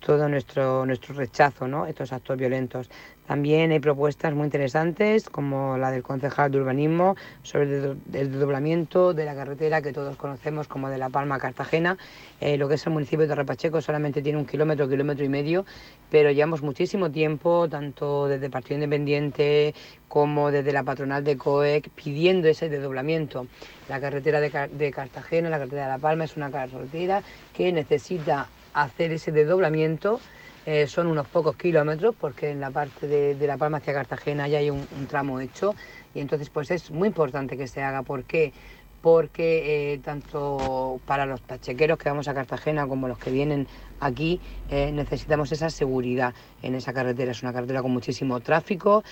todo 0.00 0.28
nuestro, 0.28 0.86
nuestro 0.86 1.14
rechazo 1.14 1.66
¿no? 1.66 1.86
estos 1.86 2.12
actos 2.12 2.36
violentos. 2.36 2.88
También 3.26 3.72
hay 3.72 3.78
propuestas 3.78 4.32
muy 4.32 4.44
interesantes, 4.44 5.28
como 5.28 5.76
la 5.76 5.90
del 5.90 6.02
concejal 6.02 6.50
de 6.50 6.60
urbanismo, 6.60 7.14
sobre 7.42 7.64
el 7.64 7.98
desdoblamiento 8.06 9.12
de 9.12 9.26
la 9.26 9.34
carretera 9.34 9.82
que 9.82 9.92
todos 9.92 10.16
conocemos 10.16 10.66
como 10.66 10.88
de 10.88 10.96
La 10.96 11.10
Palma 11.10 11.34
a 11.34 11.38
Cartagena. 11.38 11.98
Eh, 12.40 12.56
lo 12.56 12.68
que 12.68 12.76
es 12.76 12.86
el 12.86 12.94
municipio 12.94 13.20
de 13.20 13.28
Torrepacheco 13.28 13.82
solamente 13.82 14.22
tiene 14.22 14.38
un 14.38 14.46
kilómetro, 14.46 14.88
kilómetro 14.88 15.26
y 15.26 15.28
medio, 15.28 15.66
pero 16.10 16.30
llevamos 16.30 16.62
muchísimo 16.62 17.10
tiempo, 17.10 17.68
tanto 17.68 18.28
desde 18.28 18.48
Partido 18.48 18.76
Independiente 18.76 19.74
como 20.08 20.50
desde 20.50 20.72
la 20.72 20.82
patronal 20.82 21.22
de 21.22 21.36
COEC, 21.36 21.90
pidiendo 21.90 22.48
ese 22.48 22.70
desdoblamiento. 22.70 23.46
La 23.90 24.00
carretera 24.00 24.40
de 24.40 24.90
Cartagena, 24.90 25.50
la 25.50 25.58
carretera 25.58 25.82
de 25.82 25.88
La 25.88 25.98
Palma, 25.98 26.24
es 26.24 26.34
una 26.38 26.50
carretera 26.50 27.22
que 27.52 27.72
necesita 27.72 28.48
hacer 28.74 29.12
ese 29.12 29.32
desdoblamiento. 29.32 30.20
Eh, 30.70 30.86
son 30.86 31.06
unos 31.06 31.26
pocos 31.26 31.56
kilómetros 31.56 32.14
porque 32.14 32.50
en 32.50 32.60
la 32.60 32.70
parte 32.70 33.06
de, 33.06 33.46
La 33.46 33.56
Palma 33.56 33.78
hacia 33.78 33.94
Cartagena 33.94 34.48
ya 34.48 34.58
hay 34.58 34.68
un, 34.68 34.86
tramo 35.08 35.40
hecho 35.40 35.74
y 36.14 36.20
entonces 36.20 36.50
pues 36.50 36.70
es 36.70 36.90
muy 36.90 37.08
importante 37.08 37.56
que 37.56 37.66
se 37.66 37.82
haga. 37.82 38.02
¿Por 38.02 38.24
qué? 38.24 38.52
Porque 39.00 39.94
eh, 39.94 39.98
tanto 39.98 41.00
para 41.06 41.24
los 41.24 41.40
pachequeros 41.40 41.96
que 41.96 42.10
vamos 42.10 42.28
a 42.28 42.34
Cartagena 42.34 42.86
como 42.86 43.08
los 43.08 43.16
que 43.16 43.30
vienen 43.30 43.66
aquí 44.00 44.40
eh, 44.68 44.92
necesitamos 44.92 45.50
esa 45.52 45.70
seguridad 45.70 46.34
en 46.60 46.74
esa 46.74 46.92
carretera. 46.92 47.30
Es 47.30 47.42
una 47.42 47.54
carretera 47.54 47.80
con 47.80 47.92
muchísimo 47.92 48.38
tráfico. 48.40 49.02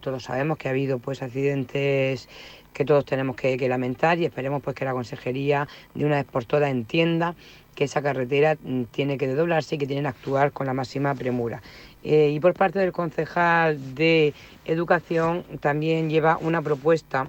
todos 0.00 0.24
sabemos 0.24 0.58
que 0.58 0.66
ha 0.66 0.72
habido 0.72 0.98
pues 0.98 1.22
accidentes 1.22 2.28
que 2.72 2.84
todos 2.84 3.04
tenemos 3.04 3.36
que, 3.36 3.56
que, 3.56 3.68
lamentar 3.68 4.18
y 4.18 4.24
esperemos 4.24 4.62
pues 4.62 4.74
que 4.74 4.84
la 4.84 4.92
consejería 4.92 5.68
de 5.94 6.04
una 6.04 6.16
vez 6.16 6.24
por 6.24 6.44
todas 6.44 6.70
entienda 6.70 7.36
que 7.74 7.84
esa 7.84 8.02
carretera 8.02 8.56
mm, 8.62 8.84
tiene 8.84 9.18
que 9.18 9.28
desdoblarse 9.28 9.74
y 9.74 9.78
que 9.78 9.86
tienen 9.86 10.04
que 10.04 10.08
actuar 10.08 10.52
con 10.52 10.66
la 10.66 10.74
máxima 10.74 11.14
premura. 11.14 11.62
Eh, 12.04 12.30
y 12.34 12.40
por 12.40 12.54
parte 12.54 12.78
del 12.78 12.92
concejal 12.92 13.94
de 13.94 14.34
Educación 14.64 15.44
también 15.60 16.10
lleva 16.10 16.38
una 16.40 16.62
propuesta 16.62 17.28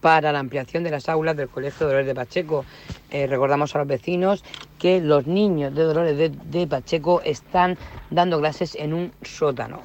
para 0.00 0.32
la 0.32 0.38
ampliación 0.38 0.84
de 0.84 0.90
las 0.90 1.08
aulas 1.08 1.36
del 1.36 1.48
Colegio 1.48 1.86
Dolores 1.86 2.06
de 2.06 2.14
Pacheco. 2.14 2.64
Eh, 3.10 3.26
recordamos 3.26 3.74
a 3.74 3.78
los 3.78 3.88
vecinos 3.88 4.44
que 4.78 5.00
los 5.00 5.26
niños 5.26 5.74
de 5.74 5.82
Dolores 5.82 6.32
de, 6.44 6.66
Pacheco 6.66 7.20
están 7.22 7.76
dando 8.10 8.38
clases 8.38 8.76
en 8.76 8.94
un 8.94 9.12
sótano, 9.22 9.80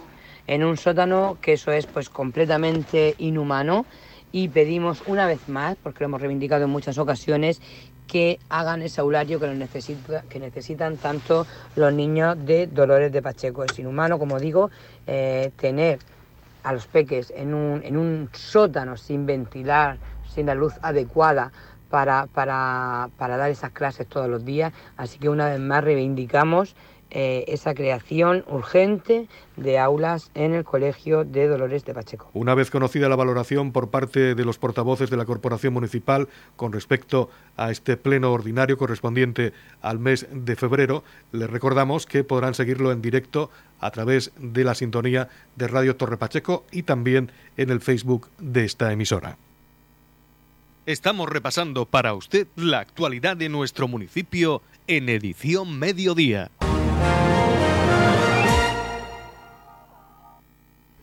en 0.47 0.63
un 0.63 0.77
sótano 0.77 1.37
que 1.41 1.53
eso 1.53 1.71
es 1.71 1.87
pues 1.87 2.09
completamente 2.09 3.15
inhumano 3.17 3.85
y 4.31 4.49
pedimos 4.49 5.01
una 5.07 5.25
vez 5.25 5.49
más, 5.49 5.75
porque 5.81 6.01
lo 6.01 6.05
hemos 6.05 6.21
reivindicado 6.21 6.65
en 6.65 6.69
muchas 6.69 6.99
ocasiones, 6.99 7.61
que 8.09 8.39
hagan 8.49 8.81
ese 8.81 9.01
aulario 9.01 9.39
que, 9.39 10.39
necesitan 10.39 10.97
tanto 10.97 11.45
los 11.75 11.93
niños 11.93 12.35
de 12.43 12.65
Dolores 12.65 13.11
de 13.11 13.21
Pacheco. 13.21 13.63
Es 13.63 13.77
inhumano, 13.77 14.17
como 14.17 14.39
digo, 14.39 14.71
eh, 15.05 15.51
tener 15.55 15.99
a 16.63 16.73
los 16.73 16.87
peques 16.87 17.31
en 17.35 17.53
un, 17.53 17.83
en 17.83 17.95
un 17.97 18.29
sótano 18.33 18.97
sin 18.97 19.27
ventilar, 19.27 19.97
sin 20.27 20.47
la 20.47 20.55
luz 20.55 20.73
adecuada 20.81 21.51
para, 21.89 22.25
para, 22.25 23.09
para 23.15 23.37
dar 23.37 23.51
esas 23.51 23.71
clases 23.71 24.07
todos 24.07 24.27
los 24.27 24.43
días. 24.43 24.73
Así 24.97 25.19
que 25.19 25.29
una 25.29 25.47
vez 25.47 25.59
más 25.59 25.83
reivindicamos 25.83 26.75
eh, 27.11 27.45
esa 27.47 27.73
creación 27.73 28.45
urgente 28.47 29.27
de 29.57 29.79
aulas 29.79 30.29
en 30.35 30.53
el 30.53 30.63
Colegio 30.63 31.23
de 31.23 31.47
Dolores 31.47 31.83
de 31.83 31.93
Pacheco. 31.93 32.29
Una 32.33 32.53
vez 32.53 32.69
conocida 32.69 33.09
la 33.09 33.15
valoración 33.15 33.71
por 33.71 33.89
parte 33.89 34.35
de 34.35 34.45
los 34.45 34.59
portavoces 34.59 35.09
de 35.09 35.17
la 35.17 35.25
Corporación 35.25 35.73
Municipal 35.73 36.27
con 36.55 36.71
respecto 36.71 37.29
a 37.57 37.71
este 37.71 37.97
pleno 37.97 38.31
ordinario 38.31 38.77
correspondiente 38.77 39.53
al 39.81 39.97
mes 39.97 40.27
de 40.31 40.55
febrero, 40.55 41.03
les 41.31 41.49
recordamos 41.49 42.05
que 42.05 42.23
podrán 42.23 42.53
seguirlo 42.53 42.91
en 42.91 43.01
directo 43.01 43.49
a 43.79 43.91
través 43.91 44.31
de 44.37 44.63
la 44.63 44.75
sintonía 44.75 45.29
de 45.55 45.67
Radio 45.67 45.95
Torre 45.95 46.17
Pacheco 46.17 46.65
y 46.71 46.83
también 46.83 47.31
en 47.57 47.69
el 47.71 47.81
Facebook 47.81 48.29
de 48.37 48.65
esta 48.65 48.91
emisora. 48.91 49.37
Estamos 50.85 51.29
repasando 51.29 51.85
para 51.85 52.13
usted 52.13 52.47
la 52.55 52.79
actualidad 52.79 53.37
de 53.37 53.49
nuestro 53.49 53.87
municipio 53.87 54.61
en 54.87 55.09
edición 55.09 55.77
mediodía. 55.77 56.49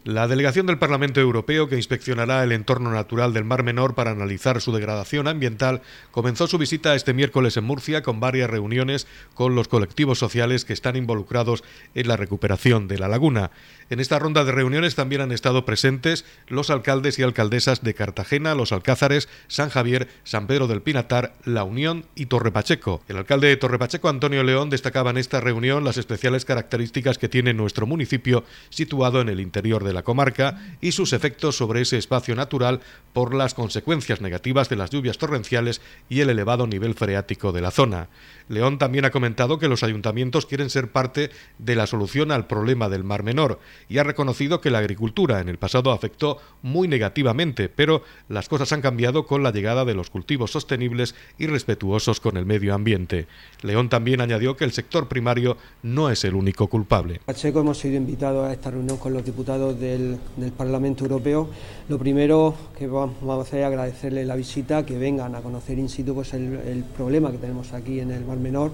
La 0.06 0.28
delegación 0.28 0.66
del 0.66 0.78
Parlamento 0.78 1.20
Europeo, 1.20 1.68
que 1.68 1.74
inspeccionará 1.74 2.44
el 2.44 2.52
entorno 2.52 2.92
natural 2.92 3.32
del 3.32 3.42
Mar 3.42 3.64
Menor 3.64 3.96
para 3.96 4.12
analizar 4.12 4.60
su 4.60 4.70
degradación 4.70 5.26
ambiental, 5.26 5.82
comenzó 6.12 6.46
su 6.46 6.58
visita 6.58 6.94
este 6.94 7.12
miércoles 7.12 7.56
en 7.56 7.64
Murcia 7.64 8.04
con 8.04 8.20
varias 8.20 8.48
reuniones 8.48 9.08
con 9.34 9.56
los 9.56 9.66
colectivos 9.66 10.20
sociales 10.20 10.64
que 10.64 10.74
están 10.74 10.94
involucrados 10.94 11.64
en 11.96 12.06
la 12.06 12.16
recuperación 12.16 12.86
de 12.86 13.00
la 13.00 13.08
laguna. 13.08 13.50
En 13.88 14.00
esta 14.00 14.18
ronda 14.18 14.44
de 14.44 14.50
reuniones 14.50 14.96
también 14.96 15.20
han 15.20 15.30
estado 15.30 15.64
presentes 15.64 16.24
los 16.48 16.70
alcaldes 16.70 17.20
y 17.20 17.22
alcaldesas 17.22 17.84
de 17.84 17.94
Cartagena, 17.94 18.56
Los 18.56 18.72
Alcázares, 18.72 19.28
San 19.46 19.70
Javier, 19.70 20.08
San 20.24 20.48
Pedro 20.48 20.66
del 20.66 20.82
Pinatar, 20.82 21.34
La 21.44 21.62
Unión 21.62 22.04
y 22.16 22.26
Torre 22.26 22.50
Pacheco. 22.50 23.02
El 23.06 23.16
alcalde 23.16 23.46
de 23.46 23.56
Torre 23.56 23.78
Pacheco, 23.78 24.08
Antonio 24.08 24.42
León, 24.42 24.70
destacaba 24.70 25.10
en 25.10 25.18
esta 25.18 25.40
reunión 25.40 25.84
las 25.84 25.98
especiales 25.98 26.44
características 26.44 27.18
que 27.18 27.28
tiene 27.28 27.54
nuestro 27.54 27.86
municipio 27.86 28.42
situado 28.70 29.20
en 29.20 29.28
el 29.28 29.38
interior 29.38 29.84
de 29.84 29.92
la 29.92 30.02
comarca 30.02 30.60
y 30.80 30.90
sus 30.90 31.12
efectos 31.12 31.56
sobre 31.56 31.82
ese 31.82 31.96
espacio 31.96 32.34
natural 32.34 32.80
por 33.12 33.34
las 33.34 33.54
consecuencias 33.54 34.20
negativas 34.20 34.68
de 34.68 34.76
las 34.76 34.90
lluvias 34.90 35.18
torrenciales 35.18 35.80
y 36.08 36.22
el 36.22 36.30
elevado 36.30 36.66
nivel 36.66 36.94
freático 36.94 37.52
de 37.52 37.60
la 37.60 37.70
zona. 37.70 38.08
León 38.48 38.78
también 38.78 39.04
ha 39.04 39.10
comentado 39.10 39.58
que 39.58 39.68
los 39.68 39.84
ayuntamientos 39.84 40.46
quieren 40.46 40.70
ser 40.70 40.90
parte 40.90 41.30
de 41.58 41.76
la 41.76 41.86
solución 41.86 42.32
al 42.32 42.46
problema 42.48 42.88
del 42.88 43.04
Mar 43.04 43.22
Menor 43.22 43.60
y 43.88 43.98
ha 43.98 44.04
reconocido 44.04 44.60
que 44.60 44.70
la 44.70 44.78
agricultura 44.78 45.40
en 45.40 45.48
el 45.48 45.58
pasado 45.58 45.90
afectó 45.90 46.38
muy 46.62 46.88
negativamente, 46.88 47.68
pero 47.68 48.02
las 48.28 48.48
cosas 48.48 48.72
han 48.72 48.80
cambiado 48.80 49.26
con 49.26 49.42
la 49.42 49.50
llegada 49.50 49.84
de 49.84 49.94
los 49.94 50.10
cultivos 50.10 50.50
sostenibles 50.50 51.14
y 51.38 51.46
respetuosos 51.46 52.20
con 52.20 52.36
el 52.36 52.46
medio 52.46 52.74
ambiente. 52.74 53.26
León 53.62 53.88
también 53.88 54.20
añadió 54.20 54.56
que 54.56 54.64
el 54.64 54.72
sector 54.72 55.08
primario 55.08 55.56
no 55.82 56.10
es 56.10 56.24
el 56.24 56.34
único 56.34 56.68
culpable. 56.68 57.20
Pacheco 57.24 57.60
hemos 57.60 57.78
sido 57.78 57.96
invitados 57.96 58.48
a 58.48 58.52
esta 58.52 58.70
reunión 58.70 58.96
con 58.98 59.12
los 59.12 59.24
diputados 59.24 59.78
del, 59.78 60.18
Parlamento 60.56 61.04
Europeo. 61.04 61.48
Lo 61.88 61.98
primero 61.98 62.54
que 62.78 62.86
vamos 62.86 63.38
a 63.38 63.42
hacer 63.42 63.60
es 63.60 63.66
agradecerle 63.66 64.24
la 64.24 64.36
visita, 64.36 64.86
que 64.86 64.96
vengan 64.96 65.34
a 65.34 65.40
conocer 65.40 65.78
in 65.78 65.88
situ 65.88 66.14
pues, 66.14 66.32
el 66.34 66.84
problema 66.96 67.30
que 67.30 67.38
tenemos 67.38 67.72
aquí 67.72 68.00
en 68.00 68.10
el 68.10 68.24
Mar 68.24 68.38
Menor 68.38 68.72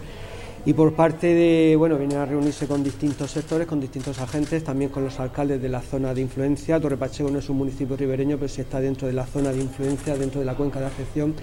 y 0.64 0.72
por 0.74 0.94
parte 0.94 1.26
de, 1.28 1.74
bueno, 1.76 1.98
viene 1.98 2.14
a 2.16 2.24
reunirse 2.24 2.66
con 2.66 2.84
distintos 2.84 3.30
sectores, 3.30 3.66
con 3.66 3.80
distintos 3.80 4.20
agentes, 4.20 4.62
también 4.62 4.90
con 4.90 5.04
los 5.04 5.18
alcaldes 5.18 5.60
de 5.60 5.68
la 5.68 5.80
zona 5.80 6.14
de 6.14 6.20
influencia. 6.20 6.78
Torre 6.78 6.96
Pacheco 6.96 7.30
no 7.30 7.40
es 7.40 7.48
un 7.48 7.56
municipio 7.56 7.96
ribereño, 7.96 8.36
pero 8.36 8.48
sí 8.48 8.60
está 8.60 8.80
dentro 8.80 9.08
de 9.08 9.14
la 9.14 9.26
zona 9.26 9.50
de 9.50 9.60
influencia, 9.60 10.16
dentro 10.16 10.40
de 10.40 10.46
la 10.46 10.54
cuenca 10.54 10.78
de 10.78 10.86
afección 10.86 11.34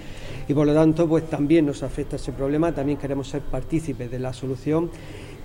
y 0.50 0.54
por 0.54 0.66
lo 0.66 0.74
tanto 0.74 1.08
pues 1.08 1.30
también 1.30 1.68
nos 1.68 1.84
afecta 1.84 2.16
ese 2.16 2.32
problema, 2.32 2.74
también 2.74 2.98
queremos 2.98 3.30
ser 3.30 3.42
partícipes 3.42 4.10
de 4.10 4.18
la 4.18 4.34
solución 4.34 4.90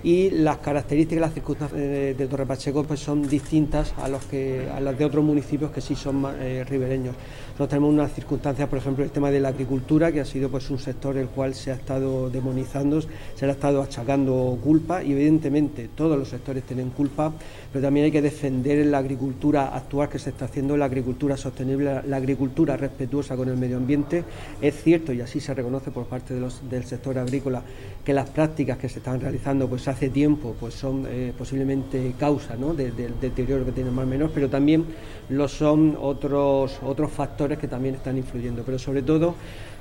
y 0.03 0.31
las 0.31 0.57
características 0.57 1.21
las 1.21 1.33
circunstancias 1.33 1.79
de, 1.79 2.27
Torre 2.27 2.45
Pacheco 2.45 2.83
pues 2.83 2.99
son 2.99 3.27
distintas 3.27 3.93
a, 4.01 4.07
los 4.07 4.25
que, 4.25 4.67
a 4.69 4.79
las 4.79 4.97
de 4.97 5.05
otros 5.05 5.23
municipios 5.23 5.71
que 5.71 5.81
sí 5.81 5.95
son 5.95 6.25
eh, 6.39 6.63
ribereños. 6.67 7.15
Nosotros 7.55 7.69
tenemos 7.69 7.93
unas 7.93 8.11
circunstancias, 8.11 8.67
por 8.67 8.79
ejemplo, 8.79 9.05
el 9.05 9.11
tema 9.11 9.31
de 9.31 9.39
la 9.39 9.47
agricultura, 9.47 10.11
que 10.11 10.19
ha 10.19 10.25
sido 10.25 10.49
pues 10.49 10.69
un 10.69 10.77
sector 10.77 11.15
el 11.15 11.29
cual 11.29 11.55
se 11.55 11.71
ha 11.71 11.75
estado 11.75 12.29
demonizando, 12.29 12.99
se 12.99 13.45
le 13.45 13.47
ha 13.47 13.53
estado 13.53 13.81
achacando 13.81 14.59
culpa 14.61 15.01
y 15.01 15.13
evidentemente 15.13 15.87
todos 15.95 16.19
los 16.19 16.27
sectores 16.27 16.65
tienen 16.65 16.89
culpa, 16.89 17.31
pero 17.71 17.81
también 17.81 18.07
hay 18.07 18.11
que 18.11 18.21
defender 18.21 18.85
la 18.87 18.97
agricultura 18.97 19.73
actual 19.73 20.09
que 20.09 20.19
se 20.19 20.31
está 20.31 20.45
haciendo, 20.45 20.75
la 20.75 20.83
agricultura 20.83 21.37
sostenible, 21.37 22.01
la 22.05 22.17
agricultura 22.17 22.75
respetuosa 22.75 23.37
con 23.37 23.47
el 23.47 23.55
medio 23.55 23.77
ambiente. 23.77 24.25
Es 24.61 24.83
cierto, 24.83 25.13
y 25.13 25.21
así 25.21 25.39
se 25.39 25.53
reconoce 25.53 25.91
por 25.91 26.07
parte 26.07 26.33
del 26.33 26.83
sector 26.83 27.17
agrícola, 27.17 27.61
que 28.03 28.11
las 28.11 28.29
prácticas 28.31 28.77
que 28.77 28.89
se 28.89 28.99
están 28.99 29.21
realizando 29.21 29.69
pues 29.69 29.87
hace 29.87 30.09
tiempo 30.09 30.57
pues 30.59 30.73
son 30.73 31.07
eh, 31.07 31.31
posiblemente 31.37 32.15
causa 32.19 32.57
del 32.57 33.17
deterioro 33.21 33.63
que 33.63 33.71
tiene 33.71 33.91
el 33.91 33.95
mar 33.95 34.07
menor, 34.07 34.31
pero 34.33 34.49
también 34.49 34.83
lo 35.29 35.47
son 35.47 35.97
otros, 35.97 36.79
otros 36.83 37.11
factores 37.13 37.44
que 37.53 37.67
también 37.67 37.95
están 37.95 38.17
influyendo. 38.17 38.63
Pero 38.65 38.79
sobre 38.79 39.01
todo 39.01 39.35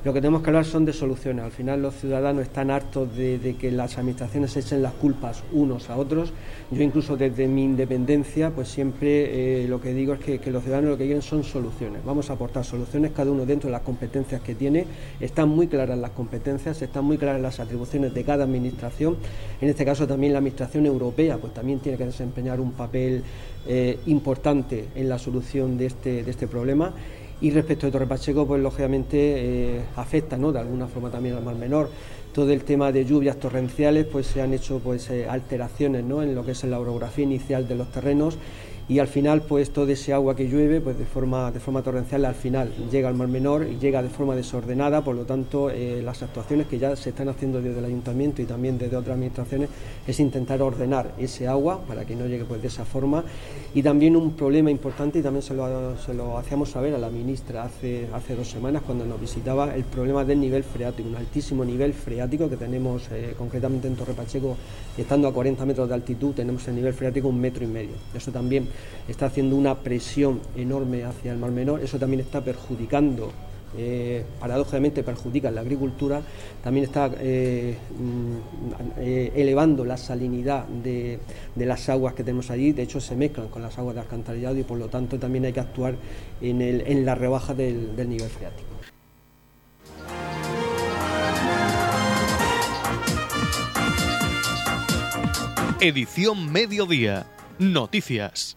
lo 0.04 0.12
que 0.12 0.20
tenemos 0.20 0.42
que 0.42 0.50
hablar 0.50 0.66
son 0.66 0.84
de 0.84 0.92
soluciones. 0.92 1.42
Al 1.46 1.50
final 1.50 1.80
los 1.80 1.94
ciudadanos 1.94 2.42
están 2.42 2.70
hartos 2.70 3.16
de, 3.16 3.56
que 3.58 3.70
las 3.70 3.96
administraciones 3.96 4.54
echen 4.54 4.82
las 4.82 4.92
culpas 4.92 5.42
unos 5.50 5.88
a 5.88 5.96
otros. 5.96 6.30
Yo 6.70 6.82
incluso 6.82 7.16
desde 7.16 7.48
mi 7.48 7.64
independencia, 7.64 8.50
pues 8.50 8.68
siempre 8.68 9.62
eh, 9.62 9.66
lo 9.66 9.80
que 9.80 9.94
digo 9.94 10.12
es 10.12 10.20
que, 10.20 10.50
los 10.50 10.62
ciudadanos 10.62 10.90
lo 10.90 10.98
que 10.98 11.04
quieren 11.04 11.22
son 11.22 11.42
soluciones. 11.42 12.04
Vamos 12.04 12.28
a 12.28 12.34
aportar 12.34 12.66
soluciones 12.66 13.12
cada 13.12 13.30
uno 13.30 13.46
dentro 13.46 13.68
de 13.68 13.72
las 13.72 13.80
competencias 13.80 14.42
que 14.42 14.54
tiene. 14.54 14.84
Están 15.20 15.48
muy 15.48 15.68
claras 15.68 15.98
las 15.98 16.10
competencias, 16.10 16.82
están 16.82 17.06
muy 17.06 17.16
claras 17.16 17.40
las 17.40 17.58
atribuciones 17.58 18.12
de 18.12 18.24
cada 18.24 18.44
administración. 18.44 19.16
En 19.62 19.70
este 19.70 19.86
caso 19.86 20.06
también 20.06 20.34
la 20.34 20.40
administración 20.40 20.84
europea, 20.84 21.38
pues 21.38 21.54
también 21.54 21.78
tiene 21.78 21.96
que 21.96 22.04
desempeñar 22.04 22.60
un 22.60 22.72
papel 22.72 23.24
eh, 23.66 23.98
importante 24.04 24.88
en 24.94 25.08
la 25.08 25.18
solución 25.18 25.78
de 25.78 25.86
este, 25.86 26.22
de 26.22 26.30
este 26.30 26.46
problema 26.46 26.92
y 27.40 27.50
respecto 27.50 27.86
de 27.86 27.92
Torre 27.92 28.06
Pacheco, 28.06 28.46
pues 28.46 28.62
lógicamente 28.62 29.16
eh, 29.18 29.80
afecta 29.96 30.36
¿no? 30.36 30.52
de 30.52 30.60
alguna 30.60 30.86
forma 30.86 31.10
también 31.10 31.36
al 31.36 31.44
mar 31.44 31.56
menor. 31.56 31.90
Todo 32.32 32.50
el 32.50 32.64
tema 32.64 32.90
de 32.90 33.04
lluvias 33.04 33.36
torrenciales, 33.36 34.06
pues 34.06 34.26
se 34.26 34.42
han 34.42 34.52
hecho 34.52 34.80
pues, 34.80 35.10
eh, 35.10 35.26
alteraciones 35.28 36.04
¿no? 36.04 36.22
en 36.22 36.34
lo 36.34 36.44
que 36.44 36.52
es 36.52 36.64
la 36.64 36.80
orografía 36.80 37.24
inicial 37.24 37.68
de 37.68 37.74
los 37.76 37.90
terrenos 37.92 38.38
y 38.88 38.98
al 38.98 39.08
final 39.08 39.42
pues 39.42 39.70
todo 39.70 39.88
ese 39.88 40.12
agua 40.12 40.36
que 40.36 40.46
llueve 40.46 40.80
pues 40.80 40.98
de 40.98 41.06
forma 41.06 41.50
de 41.50 41.60
forma 41.60 41.82
torrencial 41.82 42.24
al 42.24 42.34
final 42.34 42.70
llega 42.90 43.08
al 43.08 43.14
mar 43.14 43.28
menor 43.28 43.66
y 43.66 43.78
llega 43.78 44.02
de 44.02 44.10
forma 44.10 44.36
desordenada. 44.36 45.02
Por 45.02 45.16
lo 45.16 45.24
tanto 45.24 45.70
eh, 45.70 46.02
las 46.02 46.22
actuaciones 46.22 46.66
que 46.66 46.78
ya 46.78 46.94
se 46.96 47.10
están 47.10 47.28
haciendo 47.28 47.62
desde 47.62 47.78
el 47.78 47.84
ayuntamiento 47.86 48.42
y 48.42 48.44
también 48.44 48.76
desde 48.76 48.96
otras 48.96 49.14
administraciones 49.14 49.70
es 50.06 50.20
intentar 50.20 50.60
ordenar 50.60 51.12
ese 51.18 51.48
agua 51.48 51.80
para 51.86 52.04
que 52.04 52.14
no 52.14 52.26
llegue 52.26 52.44
pues 52.44 52.60
de 52.60 52.68
esa 52.68 52.84
forma. 52.84 53.24
Y 53.74 53.82
también 53.82 54.16
un 54.16 54.32
problema 54.32 54.70
importante 54.70 55.18
y 55.18 55.22
también 55.22 55.42
se 55.42 55.54
lo, 55.54 55.96
se 55.98 56.12
lo 56.12 56.36
hacíamos 56.36 56.70
saber 56.70 56.94
a 56.94 56.98
la 56.98 57.08
ministra 57.08 57.64
hace 57.64 58.06
hace 58.12 58.36
dos 58.36 58.48
semanas 58.48 58.82
cuando 58.84 59.06
nos 59.06 59.20
visitaba 59.20 59.74
el 59.74 59.84
problema 59.84 60.24
del 60.24 60.40
nivel 60.40 60.62
freático 60.62 61.08
un 61.08 61.16
altísimo 61.16 61.64
nivel 61.64 61.92
freático 61.92 62.48
que 62.48 62.56
tenemos 62.56 63.08
eh, 63.10 63.34
concretamente 63.36 63.88
en 63.88 63.96
Torre 63.96 64.12
Pacheco 64.12 64.56
estando 64.96 65.28
a 65.28 65.32
40 65.32 65.64
metros 65.64 65.88
de 65.88 65.94
altitud 65.94 66.32
tenemos 66.34 66.66
el 66.68 66.76
nivel 66.76 66.92
freático 66.92 67.28
un 67.28 67.40
metro 67.40 67.64
y 67.64 67.68
medio. 67.68 67.94
Eso 68.14 68.30
también 68.30 68.68
está 69.08 69.26
haciendo 69.26 69.56
una 69.56 69.76
presión 69.76 70.40
enorme 70.56 71.04
hacia 71.04 71.32
el 71.32 71.38
Mar 71.38 71.50
Menor, 71.50 71.80
eso 71.80 71.98
también 71.98 72.20
está 72.20 72.42
perjudicando 72.42 73.32
eh, 73.76 74.24
paradójicamente 74.38 75.02
perjudica 75.02 75.50
la 75.50 75.62
agricultura, 75.62 76.22
también 76.62 76.84
está 76.84 77.10
eh, 77.18 77.76
mm, 77.98 78.98
eh, 78.98 79.32
elevando 79.34 79.84
la 79.84 79.96
salinidad 79.96 80.64
de, 80.66 81.18
las 81.56 81.88
aguas 81.88 82.14
que 82.14 82.22
tenemos 82.22 82.52
allí, 82.52 82.70
de 82.70 82.82
hecho 82.82 83.00
se 83.00 83.16
mezclan 83.16 83.48
con 83.48 83.62
las 83.62 83.76
aguas 83.76 83.96
de 83.96 84.02
alcantarillado 84.02 84.56
y 84.56 84.62
por 84.62 84.78
lo 84.78 84.86
tanto 84.86 85.18
también 85.18 85.46
hay 85.46 85.52
que 85.52 85.60
actuar 85.60 85.96
en, 86.40 87.04
la 87.04 87.16
rebaja 87.16 87.52
del, 87.52 87.96
del 87.96 88.08
nivel 88.10 88.28
freático. 88.28 88.68
Edición 95.80 96.52
Mediodía. 96.52 97.26
Noticias. 97.58 98.56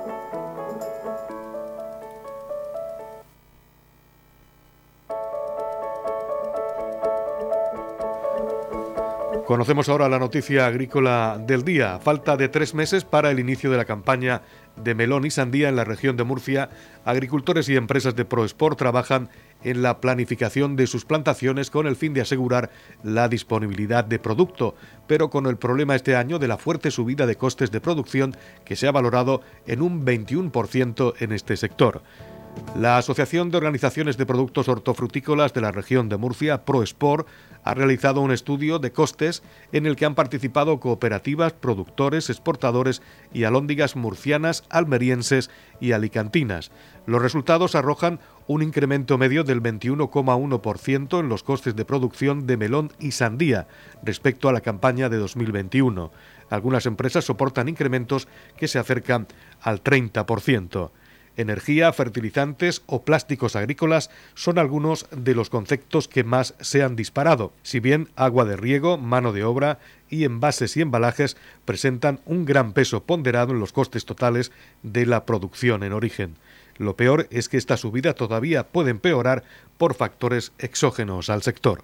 Conocemos 9.51 9.89
ahora 9.89 10.07
la 10.07 10.17
noticia 10.17 10.65
agrícola 10.65 11.37
del 11.45 11.65
día. 11.65 11.99
Falta 11.99 12.37
de 12.37 12.47
tres 12.47 12.73
meses 12.73 13.03
para 13.03 13.31
el 13.31 13.37
inicio 13.37 13.69
de 13.69 13.75
la 13.75 13.83
campaña 13.83 14.43
de 14.77 14.95
melón 14.95 15.25
y 15.25 15.29
sandía 15.29 15.67
en 15.67 15.75
la 15.75 15.83
región 15.83 16.15
de 16.15 16.23
Murcia. 16.23 16.69
Agricultores 17.03 17.67
y 17.67 17.75
empresas 17.75 18.15
de 18.15 18.23
ProSport 18.23 18.79
trabajan 18.79 19.27
en 19.61 19.81
la 19.81 19.99
planificación 19.99 20.77
de 20.77 20.87
sus 20.87 21.03
plantaciones 21.03 21.69
con 21.69 21.85
el 21.85 21.97
fin 21.97 22.13
de 22.13 22.21
asegurar 22.21 22.69
la 23.03 23.27
disponibilidad 23.27 24.05
de 24.05 24.19
producto, 24.19 24.73
pero 25.05 25.29
con 25.29 25.45
el 25.45 25.57
problema 25.57 25.97
este 25.97 26.15
año 26.15 26.39
de 26.39 26.47
la 26.47 26.57
fuerte 26.57 26.89
subida 26.89 27.25
de 27.25 27.35
costes 27.35 27.71
de 27.71 27.81
producción 27.81 28.37
que 28.63 28.77
se 28.77 28.87
ha 28.87 28.93
valorado 28.93 29.41
en 29.67 29.81
un 29.81 30.05
21% 30.05 31.15
en 31.19 31.33
este 31.33 31.57
sector. 31.57 32.01
La 32.75 32.97
Asociación 32.97 33.51
de 33.51 33.57
Organizaciones 33.57 34.17
de 34.17 34.25
Productos 34.25 34.69
Hortofrutícolas 34.69 35.53
de 35.53 35.59
la 35.59 35.71
región 35.71 36.07
de 36.07 36.17
Murcia, 36.17 36.63
ProSport, 36.63 37.27
ha 37.63 37.73
realizado 37.73 38.21
un 38.21 38.31
estudio 38.31 38.79
de 38.79 38.91
costes 38.91 39.43
en 39.71 39.85
el 39.85 39.95
que 39.95 40.05
han 40.05 40.15
participado 40.15 40.79
cooperativas, 40.79 41.53
productores, 41.53 42.29
exportadores 42.29 43.01
y 43.33 43.43
alóndigas 43.43 43.95
murcianas, 43.95 44.63
almerienses 44.69 45.51
y 45.79 45.91
alicantinas. 45.91 46.71
Los 47.05 47.21
resultados 47.21 47.75
arrojan 47.75 48.19
un 48.47 48.63
incremento 48.63 49.17
medio 49.17 49.43
del 49.43 49.61
21,1% 49.61 51.19
en 51.19 51.29
los 51.29 51.43
costes 51.43 51.75
de 51.75 51.85
producción 51.85 52.47
de 52.47 52.57
melón 52.57 52.91
y 52.99 53.11
sandía 53.11 53.67
respecto 54.01 54.49
a 54.49 54.53
la 54.53 54.61
campaña 54.61 55.09
de 55.09 55.17
2021. 55.17 56.11
Algunas 56.49 56.85
empresas 56.85 57.25
soportan 57.25 57.69
incrementos 57.69 58.27
que 58.57 58.67
se 58.67 58.79
acercan 58.79 59.27
al 59.61 59.83
30%. 59.83 60.91
Energía, 61.37 61.93
fertilizantes 61.93 62.81
o 62.87 63.03
plásticos 63.03 63.55
agrícolas 63.55 64.09
son 64.33 64.59
algunos 64.59 65.07
de 65.11 65.33
los 65.33 65.49
conceptos 65.49 66.07
que 66.07 66.23
más 66.23 66.55
se 66.59 66.83
han 66.83 66.95
disparado, 66.95 67.53
si 67.63 67.79
bien 67.79 68.09
agua 68.15 68.45
de 68.45 68.57
riego, 68.57 68.97
mano 68.97 69.31
de 69.31 69.43
obra 69.43 69.79
y 70.09 70.25
envases 70.25 70.75
y 70.75 70.81
embalajes 70.81 71.37
presentan 71.65 72.19
un 72.25 72.45
gran 72.45 72.73
peso 72.73 73.03
ponderado 73.03 73.53
en 73.53 73.59
los 73.59 73.71
costes 73.71 74.05
totales 74.05 74.51
de 74.83 75.05
la 75.05 75.25
producción 75.25 75.83
en 75.83 75.93
origen. 75.93 76.35
Lo 76.77 76.95
peor 76.95 77.27
es 77.31 77.47
que 77.47 77.57
esta 77.57 77.77
subida 77.77 78.13
todavía 78.13 78.67
puede 78.67 78.91
empeorar 78.91 79.43
por 79.77 79.93
factores 79.93 80.51
exógenos 80.57 81.29
al 81.29 81.43
sector. 81.43 81.83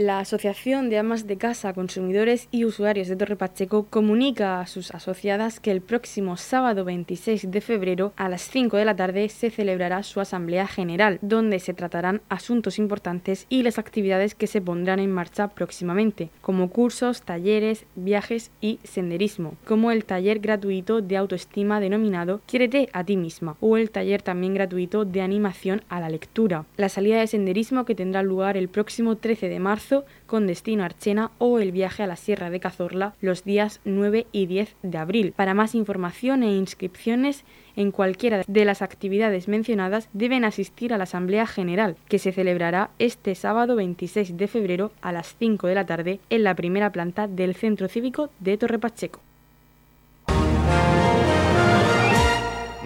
La 0.00 0.20
Asociación 0.20 0.88
de 0.88 0.96
Amas 0.96 1.26
de 1.26 1.36
Casa, 1.36 1.74
Consumidores 1.74 2.48
y 2.50 2.64
Usuarios 2.64 3.06
de 3.08 3.16
Torre 3.16 3.36
Pacheco 3.36 3.84
comunica 3.90 4.58
a 4.58 4.66
sus 4.66 4.94
asociadas 4.94 5.60
que 5.60 5.70
el 5.70 5.82
próximo 5.82 6.38
sábado 6.38 6.86
26 6.86 7.50
de 7.50 7.60
febrero 7.60 8.14
a 8.16 8.30
las 8.30 8.40
5 8.40 8.78
de 8.78 8.86
la 8.86 8.96
tarde 8.96 9.28
se 9.28 9.50
celebrará 9.50 10.02
su 10.02 10.18
Asamblea 10.20 10.66
General, 10.66 11.18
donde 11.20 11.58
se 11.58 11.74
tratarán 11.74 12.22
asuntos 12.30 12.78
importantes 12.78 13.44
y 13.50 13.62
las 13.62 13.78
actividades 13.78 14.34
que 14.34 14.46
se 14.46 14.62
pondrán 14.62 15.00
en 15.00 15.12
marcha 15.12 15.48
próximamente, 15.48 16.30
como 16.40 16.70
cursos, 16.70 17.20
talleres, 17.20 17.84
viajes 17.94 18.52
y 18.62 18.78
senderismo, 18.84 19.52
como 19.66 19.90
el 19.90 20.06
taller 20.06 20.38
gratuito 20.38 21.02
de 21.02 21.18
autoestima 21.18 21.78
denominado 21.78 22.40
Quiérete 22.46 22.88
a 22.94 23.04
ti 23.04 23.18
misma 23.18 23.58
o 23.60 23.76
el 23.76 23.90
taller 23.90 24.22
también 24.22 24.54
gratuito 24.54 25.04
de 25.04 25.20
animación 25.20 25.82
a 25.90 26.00
la 26.00 26.08
lectura. 26.08 26.64
La 26.78 26.88
salida 26.88 27.20
de 27.20 27.26
senderismo 27.26 27.84
que 27.84 27.94
tendrá 27.94 28.22
lugar 28.22 28.56
el 28.56 28.70
próximo 28.70 29.18
13 29.18 29.50
de 29.50 29.60
marzo 29.60 29.89
con 30.26 30.46
destino 30.46 30.82
a 30.82 30.86
Archena 30.86 31.30
o 31.38 31.58
el 31.58 31.72
viaje 31.72 32.02
a 32.02 32.06
la 32.06 32.16
Sierra 32.16 32.50
de 32.50 32.60
Cazorla 32.60 33.14
los 33.20 33.44
días 33.44 33.80
9 33.84 34.26
y 34.32 34.46
10 34.46 34.76
de 34.82 34.98
abril. 34.98 35.32
Para 35.36 35.54
más 35.54 35.74
información 35.74 36.42
e 36.42 36.56
inscripciones 36.56 37.44
en 37.76 37.90
cualquiera 37.90 38.42
de 38.46 38.64
las 38.64 38.82
actividades 38.82 39.48
mencionadas 39.48 40.08
deben 40.12 40.44
asistir 40.44 40.92
a 40.92 40.98
la 40.98 41.04
Asamblea 41.04 41.46
General, 41.46 41.96
que 42.08 42.18
se 42.18 42.32
celebrará 42.32 42.90
este 42.98 43.34
sábado 43.34 43.76
26 43.76 44.36
de 44.36 44.48
febrero 44.48 44.92
a 45.02 45.12
las 45.12 45.34
5 45.38 45.66
de 45.66 45.74
la 45.74 45.86
tarde 45.86 46.20
en 46.30 46.44
la 46.44 46.54
primera 46.54 46.90
planta 46.90 47.26
del 47.26 47.54
Centro 47.54 47.88
Cívico 47.88 48.30
de 48.40 48.58
Torre 48.58 48.78
Pacheco. 48.78 49.20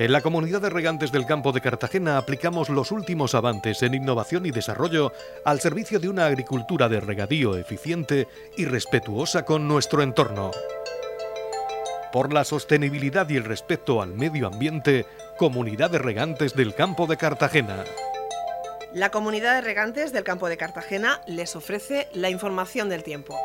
En 0.00 0.12
la 0.12 0.22
comunidad 0.22 0.62
de 0.62 0.70
regantes 0.70 1.12
del 1.12 1.26
campo 1.26 1.52
de 1.52 1.60
Cartagena 1.60 2.16
aplicamos 2.16 2.70
los 2.70 2.90
últimos 2.90 3.34
avances 3.34 3.82
en 3.82 3.92
innovación 3.92 4.46
y 4.46 4.50
desarrollo 4.50 5.12
al 5.44 5.60
servicio 5.60 6.00
de 6.00 6.08
una 6.08 6.24
agricultura 6.24 6.88
de 6.88 7.00
regadío 7.00 7.54
eficiente 7.58 8.26
y 8.56 8.64
respetuosa 8.64 9.44
con 9.44 9.68
nuestro 9.68 10.02
entorno. 10.02 10.52
Por 12.12 12.32
la 12.32 12.44
sostenibilidad 12.44 13.28
y 13.28 13.36
el 13.36 13.44
respeto 13.44 14.00
al 14.00 14.14
medio 14.14 14.46
ambiente, 14.46 15.04
Comunidad 15.36 15.90
de 15.90 15.98
Regantes 15.98 16.54
del 16.54 16.74
Campo 16.74 17.06
de 17.06 17.18
Cartagena. 17.18 17.84
La 18.94 19.10
Comunidad 19.10 19.54
de 19.56 19.60
Regantes 19.60 20.12
del 20.12 20.24
Campo 20.24 20.48
de 20.48 20.56
Cartagena 20.56 21.20
les 21.26 21.54
ofrece 21.56 22.08
la 22.14 22.30
información 22.30 22.88
del 22.88 23.02
tiempo. 23.02 23.38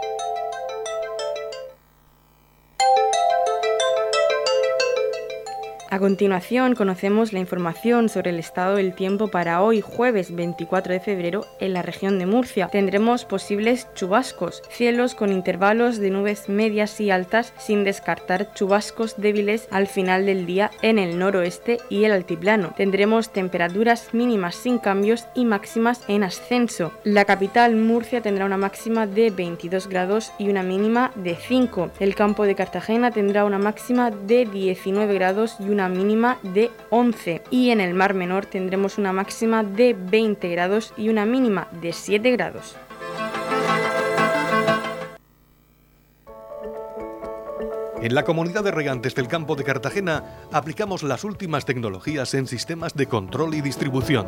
A 5.91 5.99
continuación 5.99 6.73
conocemos 6.73 7.31
la 7.31 7.39
información 7.39 8.09
sobre 8.09 8.31
el 8.31 8.39
estado 8.39 8.77
del 8.77 8.95
tiempo 8.95 9.27
para 9.27 9.61
hoy 9.61 9.81
jueves 9.81 10.35
24 10.35 10.93
de 10.93 10.99
febrero 10.99 11.45
en 11.59 11.73
la 11.73 11.83
región 11.83 12.17
de 12.17 12.25
Murcia. 12.25 12.69
Tendremos 12.69 13.23
posibles 13.23 13.87
chubascos, 13.93 14.63
cielos 14.69 15.13
con 15.13 15.31
intervalos 15.31 15.99
de 15.99 16.09
nubes 16.09 16.49
medias 16.49 16.99
y 16.99 17.11
altas 17.11 17.53
sin 17.59 17.83
descartar 17.83 18.51
chubascos 18.55 19.15
débiles 19.17 19.67
al 19.69 19.85
final 19.85 20.25
del 20.25 20.47
día 20.47 20.71
en 20.81 20.97
el 20.97 21.19
noroeste 21.19 21.77
y 21.87 22.05
el 22.05 22.13
altiplano. 22.13 22.73
Tendremos 22.75 23.31
temperaturas 23.31 24.11
mínimas 24.11 24.55
sin 24.55 24.79
cambios 24.79 25.27
y 25.35 25.45
máximas 25.45 26.01
en 26.07 26.23
ascenso. 26.23 26.93
La 27.03 27.25
capital 27.25 27.75
Murcia 27.75 28.21
tendrá 28.21 28.45
una 28.45 28.57
máxima 28.57 29.05
de 29.05 29.29
22 29.29 29.87
grados 29.87 30.31
y 30.39 30.49
una 30.49 30.63
mínima 30.63 31.11
de 31.13 31.35
5. 31.35 31.91
El 31.99 32.15
campo 32.15 32.45
de 32.45 32.55
Cartagena 32.55 33.11
tendrá 33.11 33.45
una 33.45 33.59
máxima 33.59 34.09
de 34.09 34.45
19 34.45 35.13
grados 35.13 35.57
y 35.59 35.69
una 35.69 35.74
mínima 35.89 36.39
de 36.41 36.71
11 36.89 37.43
y 37.51 37.69
en 37.69 37.81
el 37.81 37.93
Mar 37.93 38.13
Menor 38.13 38.45
tendremos 38.45 38.97
una 38.97 39.13
máxima 39.13 39.63
de 39.63 39.93
20 39.93 40.49
grados 40.49 40.93
y 40.97 41.09
una 41.09 41.25
mínima 41.25 41.67
de 41.81 41.93
7 41.93 42.31
grados. 42.31 42.75
En 48.01 48.13
la 48.13 48.23
comunidad 48.23 48.63
de 48.63 48.71
regantes 48.71 49.15
del 49.15 49.27
campo 49.27 49.55
de 49.55 49.63
Cartagena 49.63 50.23
aplicamos 50.51 51.03
las 51.03 51.23
últimas 51.23 51.65
tecnologías 51.65 52.33
en 52.35 52.47
sistemas 52.47 52.93
de 52.93 53.07
control 53.07 53.55
y 53.55 53.61
distribución 53.61 54.27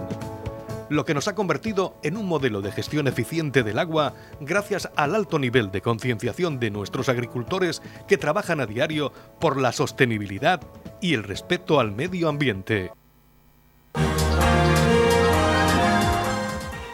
lo 0.90 1.06
que 1.06 1.14
nos 1.14 1.28
ha 1.28 1.36
convertido 1.36 1.96
en 2.04 2.18
un 2.18 2.26
modelo 2.26 2.62
de 2.62 2.72
gestión 2.72 3.08
eficiente 3.08 3.64
del 3.64 3.80
agua 3.80 4.14
gracias 4.40 4.90
al 4.96 5.16
alto 5.16 5.40
nivel 5.40 5.72
de 5.72 5.82
concienciación 5.82 6.60
de 6.60 6.72
nuestros 6.72 7.10
agricultores 7.10 7.82
que 8.08 8.18
trabajan 8.18 8.62
a 8.62 8.66
diario 8.66 9.12
por 9.40 9.60
la 9.60 9.72
sostenibilidad 9.72 10.62
y 11.02 11.14
el 11.14 11.24
respeto 11.24 11.80
al 11.80 11.92
medio 11.92 12.30
ambiente. 12.30 12.92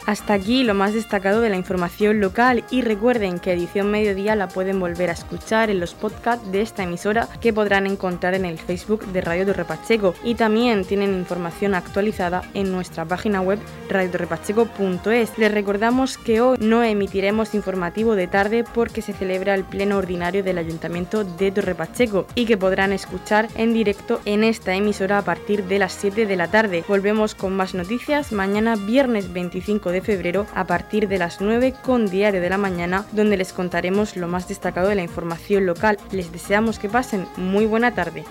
Hasta 0.06 0.34
aquí 0.34 0.64
lo 0.64 0.74
más 0.74 0.94
destacado 0.94 1.40
de 1.40 1.50
la 1.50 1.56
información 1.56 2.20
local 2.20 2.66
y 2.70 2.82
recuerden 2.82 3.40
que 3.40 3.54
edición 3.54 3.90
mediodía 3.90 4.36
la 4.36 4.50
pueden 4.50 4.80
volver 4.80 5.10
a 5.10 5.14
escuchar 5.14 5.70
en 5.70 5.80
los 5.80 5.94
podcasts 5.94 6.52
de 6.52 6.62
esta 6.62 6.84
emisora 6.84 7.30
que 7.40 7.54
podrán 7.54 7.88
encontrar 7.88 8.34
en 8.34 8.44
el 8.44 8.60
Facebook 8.60 9.06
de 9.08 9.22
Radio 9.22 9.46
Torre 9.46 9.64
Pacheco 9.64 10.14
y 10.24 10.36
también 10.36 10.84
tienen 10.84 11.14
información 11.14 11.74
actualizada 11.74 12.44
en 12.54 12.72
nuestra 12.72 13.06
página 13.06 13.42
web 13.42 13.60
radiotorrepacheco.es. 13.90 15.38
Les 15.38 15.52
recordamos 15.52 16.18
que 16.18 16.42
hoy 16.42 16.58
no 16.60 16.84
emitiremos 16.84 17.56
informativo 17.56 18.16
de 18.16 18.28
tarde 18.28 18.66
porque 18.74 19.02
se 19.02 19.14
celebra 19.14 19.56
el 19.56 19.64
pleno 19.64 19.98
ordinario 19.98 20.44
del 20.44 20.58
Ayuntamiento 20.58 21.24
de 21.24 21.52
Torre 21.52 21.76
Pacheco 21.76 22.28
y 22.36 22.46
que 22.46 22.58
podrán 22.58 22.92
escuchar 22.92 23.48
en 23.56 23.74
directo 23.74 24.20
en 24.26 24.44
esta 24.44 24.76
emisora 24.76 25.20
a 25.20 25.24
partir 25.24 25.64
de 25.64 25.80
las 25.80 25.94
7 25.94 26.26
de 26.26 26.36
la 26.36 26.50
tarde. 26.50 26.84
Volvemos 26.90 27.36
con 27.36 27.56
más 27.56 27.74
noticias 27.74 28.34
mañana 28.34 28.76
viernes 28.76 29.32
25 29.32 29.93
de 29.94 30.02
febrero 30.02 30.46
a 30.54 30.66
partir 30.66 31.08
de 31.08 31.18
las 31.18 31.40
9 31.40 31.74
con 31.82 32.08
Diario 32.08 32.42
de 32.42 32.50
la 32.50 32.58
Mañana, 32.58 33.06
donde 33.14 33.38
les 33.38 33.54
contaremos 33.54 34.18
lo 34.18 34.28
más 34.28 34.48
destacado 34.50 34.90
de 34.90 34.96
la 34.96 35.04
información 35.04 35.66
local. 35.66 35.98
Les 36.12 36.32
deseamos 36.32 36.80
que 36.80 36.90
pasen 36.90 37.26
muy 37.38 37.66
buena 37.66 37.94
tarde. 37.94 38.26